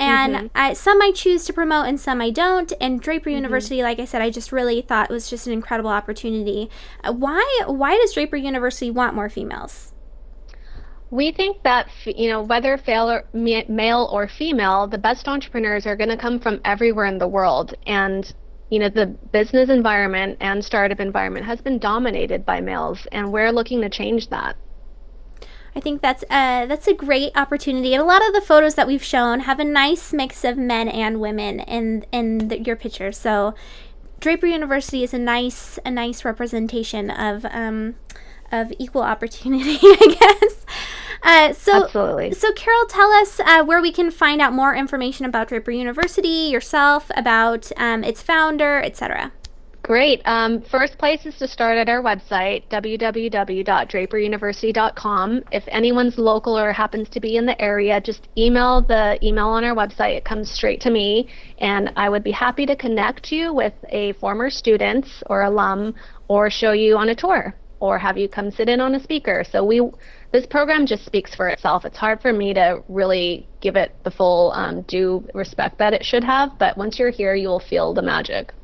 And 0.00 0.34
mm-hmm. 0.34 0.46
I, 0.54 0.72
some 0.72 1.02
I 1.02 1.12
choose 1.12 1.44
to 1.44 1.52
promote 1.52 1.84
and 1.84 2.00
some 2.00 2.22
I 2.22 2.30
don't. 2.30 2.72
And 2.80 3.02
Draper 3.02 3.28
mm-hmm. 3.28 3.36
University, 3.36 3.82
like 3.82 4.00
I 4.00 4.06
said, 4.06 4.22
I 4.22 4.30
just 4.30 4.50
really 4.50 4.80
thought 4.80 5.10
was 5.10 5.28
just 5.28 5.46
an 5.46 5.52
incredible 5.52 5.90
opportunity. 5.90 6.70
Uh, 7.02 7.12
why 7.12 7.44
why 7.66 7.98
does 7.98 8.14
Draper 8.14 8.36
University 8.36 8.90
want 8.90 9.14
more 9.14 9.28
females? 9.28 9.92
We 11.10 11.32
think 11.32 11.62
that 11.62 11.88
you 12.06 12.28
know 12.28 12.42
whether 12.42 12.80
male 13.32 14.08
or 14.10 14.28
female, 14.28 14.86
the 14.86 14.98
best 14.98 15.28
entrepreneurs 15.28 15.86
are 15.86 15.96
going 15.96 16.10
to 16.10 16.16
come 16.16 16.40
from 16.40 16.60
everywhere 16.64 17.06
in 17.06 17.18
the 17.18 17.28
world, 17.28 17.74
and 17.86 18.32
you 18.70 18.78
know 18.78 18.88
the 18.88 19.06
business 19.06 19.70
environment 19.70 20.38
and 20.40 20.64
startup 20.64 21.00
environment 21.00 21.46
has 21.46 21.60
been 21.60 21.78
dominated 21.78 22.44
by 22.44 22.60
males, 22.60 23.06
and 23.12 23.32
we're 23.32 23.52
looking 23.52 23.80
to 23.82 23.88
change 23.88 24.28
that. 24.30 24.56
I 25.76 25.80
think 25.80 26.02
that's 26.02 26.22
uh, 26.30 26.66
that's 26.66 26.86
a 26.86 26.94
great 26.94 27.32
opportunity, 27.36 27.94
and 27.94 28.02
a 28.02 28.06
lot 28.06 28.26
of 28.26 28.32
the 28.32 28.40
photos 28.40 28.76
that 28.76 28.86
we've 28.86 29.02
shown 29.02 29.40
have 29.40 29.58
a 29.58 29.64
nice 29.64 30.12
mix 30.12 30.44
of 30.44 30.56
men 30.56 30.88
and 30.88 31.20
women 31.20 31.60
in 31.60 32.06
in 32.12 32.48
the, 32.48 32.60
your 32.60 32.76
picture. 32.76 33.10
So, 33.10 33.54
Draper 34.20 34.46
University 34.46 35.02
is 35.02 35.12
a 35.12 35.18
nice 35.18 35.78
a 35.84 35.90
nice 35.90 36.24
representation 36.24 37.10
of 37.10 37.44
um, 37.46 37.96
of 38.54 38.72
equal 38.78 39.02
opportunity, 39.02 39.78
I 39.82 40.16
guess. 40.20 40.66
Uh, 41.22 41.52
so, 41.54 41.84
Absolutely. 41.84 42.32
So, 42.32 42.52
Carol, 42.52 42.86
tell 42.86 43.10
us 43.12 43.40
uh, 43.40 43.64
where 43.64 43.80
we 43.80 43.90
can 43.90 44.10
find 44.10 44.42
out 44.42 44.52
more 44.52 44.74
information 44.74 45.24
about 45.24 45.48
Draper 45.48 45.70
University, 45.70 46.50
yourself, 46.52 47.10
about 47.16 47.72
um, 47.76 48.04
its 48.04 48.20
founder, 48.20 48.82
etc. 48.82 49.32
Great. 49.84 50.20
Um, 50.24 50.60
first 50.62 50.96
place 50.96 51.26
is 51.26 51.36
to 51.36 51.48
start 51.48 51.76
at 51.76 51.90
our 51.90 52.02
website, 52.02 52.62
www.draperuniversity.com. 52.70 55.44
If 55.52 55.64
anyone's 55.68 56.16
local 56.16 56.58
or 56.58 56.72
happens 56.72 57.10
to 57.10 57.20
be 57.20 57.36
in 57.36 57.44
the 57.44 57.60
area, 57.60 58.00
just 58.00 58.26
email 58.36 58.80
the 58.80 59.18
email 59.22 59.48
on 59.48 59.62
our 59.62 59.74
website. 59.74 60.16
It 60.16 60.24
comes 60.24 60.50
straight 60.50 60.80
to 60.82 60.90
me, 60.90 61.28
and 61.58 61.92
I 61.96 62.08
would 62.08 62.24
be 62.24 62.30
happy 62.30 62.64
to 62.64 62.76
connect 62.76 63.30
you 63.30 63.52
with 63.52 63.74
a 63.90 64.14
former 64.14 64.48
student 64.48 65.06
or 65.26 65.42
alum 65.42 65.94
or 66.28 66.48
show 66.48 66.72
you 66.72 66.96
on 66.96 67.10
a 67.10 67.14
tour 67.14 67.54
or 67.84 67.98
have 67.98 68.16
you 68.16 68.26
come 68.26 68.50
sit 68.50 68.66
in 68.70 68.80
on 68.80 68.94
a 68.94 69.02
speaker. 69.02 69.44
So 69.52 69.62
we 69.62 69.82
this 70.32 70.46
program 70.46 70.86
just 70.86 71.04
speaks 71.04 71.34
for 71.34 71.48
itself. 71.48 71.84
It's 71.84 71.98
hard 71.98 72.22
for 72.22 72.32
me 72.32 72.54
to 72.54 72.82
really 72.88 73.46
give 73.60 73.76
it 73.76 73.94
the 74.04 74.10
full 74.10 74.52
um, 74.52 74.82
due 74.82 75.22
respect 75.34 75.78
that 75.78 75.92
it 75.92 76.02
should 76.02 76.24
have, 76.24 76.58
but 76.58 76.78
once 76.78 76.98
you're 76.98 77.10
here, 77.10 77.34
you 77.34 77.48
will 77.48 77.60
feel 77.60 77.92
the 77.92 78.00
magic. 78.00 78.54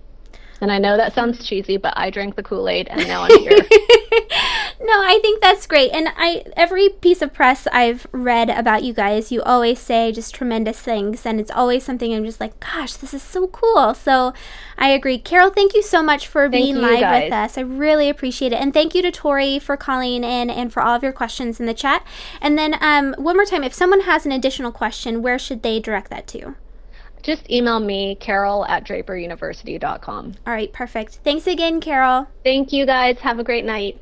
And 0.62 0.72
I 0.72 0.78
know 0.78 0.96
that 0.96 1.14
sounds 1.14 1.46
cheesy, 1.46 1.76
but 1.76 1.92
I 1.96 2.08
drank 2.10 2.34
the 2.34 2.42
Kool 2.42 2.66
Aid 2.68 2.88
and 2.88 3.06
now 3.06 3.22
I'm 3.22 3.38
here. 3.38 3.58
no, 4.82 4.92
I 5.02 5.18
think 5.20 5.42
that's 5.42 5.66
great. 5.66 5.90
And 5.92 6.08
I 6.16 6.44
every 6.56 6.88
piece 6.88 7.20
of 7.20 7.34
press 7.34 7.66
I've 7.70 8.06
read 8.12 8.48
about 8.48 8.82
you 8.82 8.94
guys, 8.94 9.30
you 9.30 9.42
always 9.42 9.78
say 9.78 10.10
just 10.10 10.34
tremendous 10.34 10.80
things, 10.80 11.26
and 11.26 11.38
it's 11.38 11.50
always 11.50 11.84
something 11.84 12.14
I'm 12.14 12.24
just 12.24 12.40
like, 12.40 12.58
gosh, 12.60 12.94
this 12.94 13.12
is 13.12 13.22
so 13.22 13.46
cool. 13.48 13.94
So 13.94 14.32
I 14.78 14.88
agree. 14.88 15.18
Carol, 15.18 15.50
thank 15.50 15.74
you 15.74 15.82
so 15.82 16.02
much 16.02 16.26
for 16.26 16.48
thank 16.48 16.64
being 16.64 16.76
live 16.76 17.00
guys. 17.00 17.24
with 17.24 17.32
us. 17.32 17.58
I 17.58 17.60
really 17.60 18.08
appreciate 18.08 18.52
it. 18.52 18.60
And 18.60 18.72
thank 18.72 18.94
you 18.94 19.02
to 19.02 19.10
Tori 19.10 19.58
for 19.58 19.76
calling 19.76 20.24
in 20.24 20.48
and 20.48 20.72
for 20.72 20.82
all 20.82 20.96
of 20.96 21.02
your 21.02 21.12
questions 21.12 21.60
in 21.60 21.66
the 21.66 21.74
chat. 21.74 22.06
And 22.40 22.56
then 22.56 22.76
um, 22.80 23.14
one 23.18 23.36
more 23.36 23.44
time, 23.44 23.62
if 23.62 23.74
someone 23.74 24.02
has 24.02 24.24
an 24.24 24.32
additional 24.32 24.72
question, 24.72 25.20
where 25.20 25.38
should 25.38 25.62
they 25.62 25.78
direct 25.80 26.08
that 26.10 26.26
to? 26.28 26.56
just 27.22 27.50
email 27.50 27.80
me, 27.80 28.14
carol 28.14 28.64
at 28.64 28.82
draperuniversity.com. 28.84 30.34
All 30.46 30.52
right, 30.54 30.72
perfect. 30.72 31.16
Thanks 31.22 31.46
again, 31.46 31.80
Carol. 31.80 32.28
Thank 32.44 32.72
you 32.72 32.86
guys. 32.86 33.18
Have 33.18 33.38
a 33.38 33.44
great 33.44 33.66
night. 33.66 34.00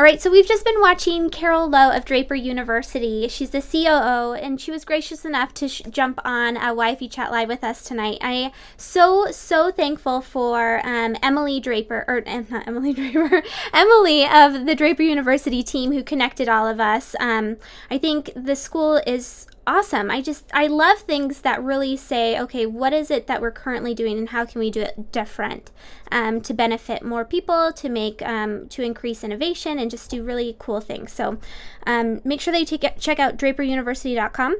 All 0.00 0.04
right, 0.04 0.18
so 0.18 0.30
we've 0.30 0.48
just 0.48 0.64
been 0.64 0.80
watching 0.80 1.28
Carol 1.28 1.68
Lo 1.68 1.90
of 1.94 2.06
Draper 2.06 2.34
University. 2.34 3.28
She's 3.28 3.50
the 3.50 3.60
COO, 3.60 4.32
and 4.32 4.58
she 4.58 4.70
was 4.70 4.86
gracious 4.86 5.26
enough 5.26 5.52
to 5.52 5.68
sh- 5.68 5.82
jump 5.90 6.18
on 6.24 6.56
a 6.56 6.74
YFE 6.74 7.10
Chat 7.10 7.30
Live 7.30 7.48
with 7.48 7.62
us 7.62 7.84
tonight. 7.84 8.16
I 8.22 8.50
so 8.78 9.26
so 9.30 9.70
thankful 9.70 10.22
for 10.22 10.80
um, 10.86 11.18
Emily 11.22 11.60
Draper, 11.60 12.06
or 12.08 12.22
uh, 12.26 12.44
not 12.48 12.66
Emily 12.66 12.92
Draper, 12.94 13.42
Emily 13.74 14.24
of 14.26 14.64
the 14.64 14.74
Draper 14.74 15.02
University 15.02 15.62
team 15.62 15.92
who 15.92 16.02
connected 16.02 16.48
all 16.48 16.66
of 16.66 16.80
us. 16.80 17.14
Um, 17.20 17.58
I 17.90 17.98
think 17.98 18.30
the 18.34 18.56
school 18.56 19.02
is 19.06 19.48
awesome. 19.66 20.10
I 20.10 20.20
just 20.20 20.50
I 20.52 20.66
love 20.66 20.98
things 20.98 21.42
that 21.42 21.62
really 21.62 21.96
say, 21.96 22.38
okay, 22.38 22.66
what 22.66 22.92
is 22.92 23.10
it 23.10 23.26
that 23.26 23.40
we're 23.40 23.50
currently 23.50 23.94
doing, 23.94 24.18
and 24.18 24.28
how 24.30 24.44
can 24.44 24.58
we 24.58 24.70
do 24.70 24.80
it 24.80 25.12
different 25.12 25.70
um, 26.10 26.40
to 26.42 26.54
benefit 26.54 27.02
more 27.02 27.24
people, 27.24 27.72
to 27.72 27.88
make 27.88 28.22
um, 28.22 28.68
to 28.68 28.82
increase 28.82 29.24
innovation, 29.24 29.78
and 29.78 29.90
just 29.90 30.10
do 30.10 30.22
really 30.22 30.56
cool 30.58 30.80
things. 30.80 31.12
So 31.12 31.38
um, 31.86 32.20
make 32.24 32.40
sure 32.40 32.52
that 32.52 32.60
you 32.60 32.66
take, 32.66 32.98
check 32.98 33.18
out 33.18 33.36
DraperUniversity.com. 33.36 34.56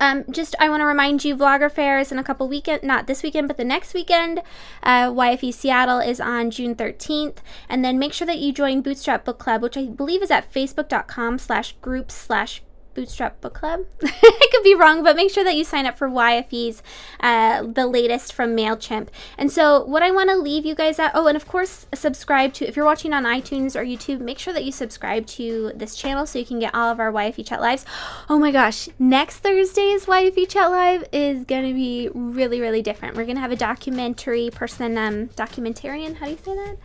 Um, 0.00 0.24
just 0.30 0.54
I 0.58 0.68
want 0.68 0.80
to 0.80 0.86
remind 0.86 1.24
you, 1.24 1.36
Vlogger 1.36 1.70
Fair 1.70 1.98
is 1.98 2.10
in 2.10 2.18
a 2.18 2.24
couple 2.24 2.48
weekend, 2.48 2.82
not 2.82 3.06
this 3.06 3.22
weekend, 3.22 3.48
but 3.48 3.56
the 3.56 3.64
next 3.64 3.94
weekend. 3.94 4.40
Uh, 4.82 5.08
YFE 5.10 5.54
Seattle 5.54 6.00
is 6.00 6.20
on 6.20 6.50
June 6.50 6.74
13th, 6.74 7.38
and 7.68 7.84
then 7.84 7.98
make 7.98 8.12
sure 8.12 8.26
that 8.26 8.38
you 8.38 8.52
join 8.52 8.82
Bootstrap 8.82 9.24
Book 9.24 9.38
Club, 9.38 9.62
which 9.62 9.76
I 9.76 9.86
believe 9.86 10.22
is 10.22 10.30
at 10.30 10.52
facebook.com/slash 10.52 11.76
groups 11.80 12.14
slash 12.14 12.62
Bootstrap 12.94 13.40
Book 13.40 13.54
Club. 13.54 13.80
I 14.02 14.48
could 14.52 14.62
be 14.62 14.74
wrong, 14.74 15.02
but 15.02 15.16
make 15.16 15.30
sure 15.30 15.44
that 15.44 15.56
you 15.56 15.64
sign 15.64 15.86
up 15.86 15.98
for 15.98 16.08
YFE's, 16.08 16.82
uh, 17.20 17.62
the 17.62 17.86
latest 17.86 18.32
from 18.32 18.56
MailChimp. 18.56 19.08
And 19.36 19.50
so, 19.50 19.84
what 19.84 20.02
I 20.02 20.10
want 20.10 20.30
to 20.30 20.36
leave 20.36 20.64
you 20.64 20.74
guys 20.74 20.98
at, 20.98 21.12
oh, 21.14 21.26
and 21.26 21.36
of 21.36 21.46
course, 21.46 21.86
subscribe 21.94 22.52
to, 22.54 22.66
if 22.66 22.76
you're 22.76 22.84
watching 22.84 23.12
on 23.12 23.24
iTunes 23.24 23.76
or 23.76 23.84
YouTube, 23.84 24.20
make 24.20 24.38
sure 24.38 24.54
that 24.54 24.64
you 24.64 24.72
subscribe 24.72 25.26
to 25.26 25.72
this 25.74 25.94
channel 25.96 26.26
so 26.26 26.38
you 26.38 26.46
can 26.46 26.58
get 26.58 26.74
all 26.74 26.90
of 26.90 27.00
our 27.00 27.12
YFE 27.12 27.46
Chat 27.46 27.60
Lives. 27.60 27.84
Oh 28.28 28.38
my 28.38 28.50
gosh, 28.50 28.88
next 28.98 29.38
Thursday's 29.38 30.06
YFE 30.06 30.48
Chat 30.48 30.70
Live 30.70 31.04
is 31.12 31.44
going 31.44 31.66
to 31.66 31.74
be 31.74 32.08
really, 32.14 32.60
really 32.60 32.82
different. 32.82 33.16
We're 33.16 33.24
going 33.24 33.36
to 33.36 33.42
have 33.42 33.52
a 33.52 33.56
documentary 33.56 34.50
person, 34.50 34.96
um, 34.96 35.28
documentarian, 35.28 36.16
how 36.16 36.26
do 36.26 36.32
you 36.32 36.38
say 36.44 36.54
that? 36.54 36.76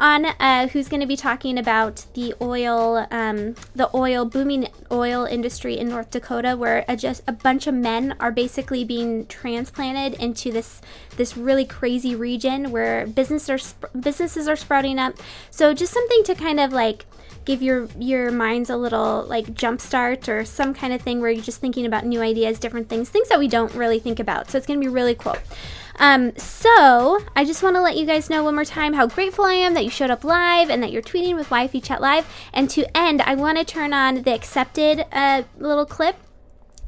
On 0.00 0.24
uh, 0.24 0.66
who's 0.68 0.88
going 0.88 1.00
to 1.00 1.06
be 1.06 1.16
talking 1.16 1.58
about 1.58 2.06
the 2.14 2.34
oil, 2.40 3.06
um, 3.10 3.54
the 3.76 3.90
oil 3.94 4.24
booming 4.24 4.66
oil 4.90 5.24
industry 5.24 5.78
in 5.78 5.88
North 5.88 6.10
Dakota, 6.10 6.56
where 6.56 6.84
a, 6.88 6.96
just 6.96 7.22
a 7.28 7.32
bunch 7.32 7.66
of 7.66 7.74
men 7.74 8.16
are 8.18 8.32
basically 8.32 8.82
being 8.82 9.26
transplanted 9.26 10.18
into 10.20 10.50
this 10.50 10.80
this 11.16 11.36
really 11.36 11.66
crazy 11.66 12.16
region 12.16 12.70
where 12.70 13.06
businesses 13.06 13.50
are 13.50 13.98
businesses 13.98 14.48
are 14.48 14.56
sprouting 14.56 14.98
up. 14.98 15.14
So 15.50 15.74
just 15.74 15.92
something 15.92 16.24
to 16.24 16.34
kind 16.34 16.58
of 16.58 16.72
like 16.72 17.04
give 17.44 17.62
your 17.62 17.88
your 17.98 18.30
minds 18.30 18.70
a 18.70 18.76
little 18.76 19.24
like 19.28 19.54
jump 19.54 19.80
start 19.80 20.28
or 20.28 20.44
some 20.44 20.74
kind 20.74 20.92
of 20.92 21.00
thing 21.00 21.20
where 21.20 21.30
you're 21.30 21.44
just 21.44 21.60
thinking 21.60 21.86
about 21.86 22.04
new 22.06 22.20
ideas, 22.20 22.58
different 22.58 22.88
things, 22.88 23.08
things 23.08 23.28
that 23.28 23.38
we 23.38 23.48
don't 23.48 23.74
really 23.74 23.98
think 23.98 24.20
about. 24.20 24.50
So 24.50 24.58
it's 24.58 24.66
going 24.66 24.80
to 24.80 24.84
be 24.84 24.92
really 24.92 25.14
cool. 25.14 25.36
Um, 26.00 26.34
so 26.36 27.18
I 27.36 27.44
just 27.44 27.62
want 27.62 27.76
to 27.76 27.82
let 27.82 27.96
you 27.96 28.06
guys 28.06 28.30
know 28.30 28.42
one 28.42 28.54
more 28.54 28.64
time 28.64 28.94
how 28.94 29.06
grateful 29.06 29.44
I 29.44 29.52
am 29.52 29.74
that 29.74 29.84
you 29.84 29.90
showed 29.90 30.10
up 30.10 30.24
live 30.24 30.70
and 30.70 30.82
that 30.82 30.92
you're 30.92 31.02
tweeting 31.02 31.36
with 31.36 31.50
YFE 31.50 31.84
Chat 31.84 32.00
Live. 32.00 32.26
And 32.54 32.70
to 32.70 32.96
end, 32.96 33.20
I 33.20 33.34
want 33.34 33.58
to 33.58 33.64
turn 33.64 33.92
on 33.92 34.22
the 34.22 34.32
accepted 34.32 35.04
uh, 35.12 35.42
little 35.58 35.84
clip 35.84 36.16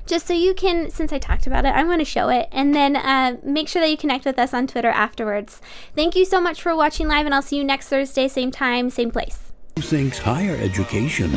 just 0.06 0.26
so 0.26 0.32
you 0.32 0.54
can, 0.54 0.90
since 0.90 1.12
I 1.12 1.18
talked 1.18 1.46
about 1.46 1.64
it, 1.64 1.74
I 1.74 1.84
want 1.84 2.00
to 2.00 2.04
show 2.04 2.28
it. 2.28 2.48
And 2.50 2.74
then 2.74 2.96
uh, 2.96 3.36
make 3.44 3.68
sure 3.68 3.80
that 3.80 3.90
you 3.90 3.96
connect 3.96 4.24
with 4.24 4.38
us 4.38 4.52
on 4.52 4.66
Twitter 4.66 4.88
afterwards. 4.88 5.60
Thank 5.94 6.16
you 6.16 6.24
so 6.24 6.40
much 6.40 6.60
for 6.60 6.74
watching 6.74 7.06
live, 7.06 7.26
and 7.26 7.34
I'll 7.34 7.42
see 7.42 7.56
you 7.56 7.64
next 7.64 7.88
Thursday, 7.88 8.28
same 8.28 8.50
time, 8.50 8.90
same 8.90 9.10
place. 9.10 9.51
Who 9.76 9.82
thinks 9.82 10.18
higher 10.18 10.54
education 10.56 11.30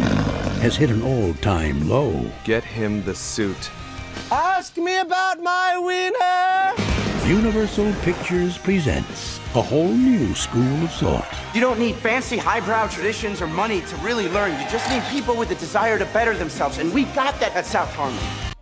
has 0.62 0.76
hit 0.76 0.89
an 0.89 1.02
all 1.02 1.34
time 1.36 1.88
low? 1.88 2.30
Get 2.43 2.65
him 2.65 3.02
the 3.04 3.15
suit. 3.15 3.71
Ask 4.30 4.76
me 4.76 4.98
about 4.98 5.41
my 5.41 5.78
wiener! 5.78 7.34
Universal 7.34 7.93
Pictures 8.02 8.58
presents 8.58 9.39
a 9.56 9.62
whole 9.62 9.88
new 9.88 10.36
school 10.36 10.84
of 10.84 10.91
thought. 10.95 11.34
You 11.54 11.62
don't 11.62 11.80
need 11.80 11.95
fancy 11.95 12.36
highbrow 12.36 12.88
traditions 12.88 13.41
or 13.41 13.48
money 13.48 13.80
to 13.82 13.95
really 13.98 14.28
learn. 14.28 14.52
You 14.60 14.69
just 14.69 14.89
need 14.89 15.04
people 15.04 15.38
with 15.38 15.50
a 15.52 15.56
desire 15.56 15.98
to 15.98 16.06
better 16.08 16.36
themselves, 16.36 16.78
and 16.78 16.93
we 16.93 17.06
got 17.06 17.39
that 17.39 17.56
at 17.56 17.65
South 17.65 17.93
Harmon. 17.93 18.55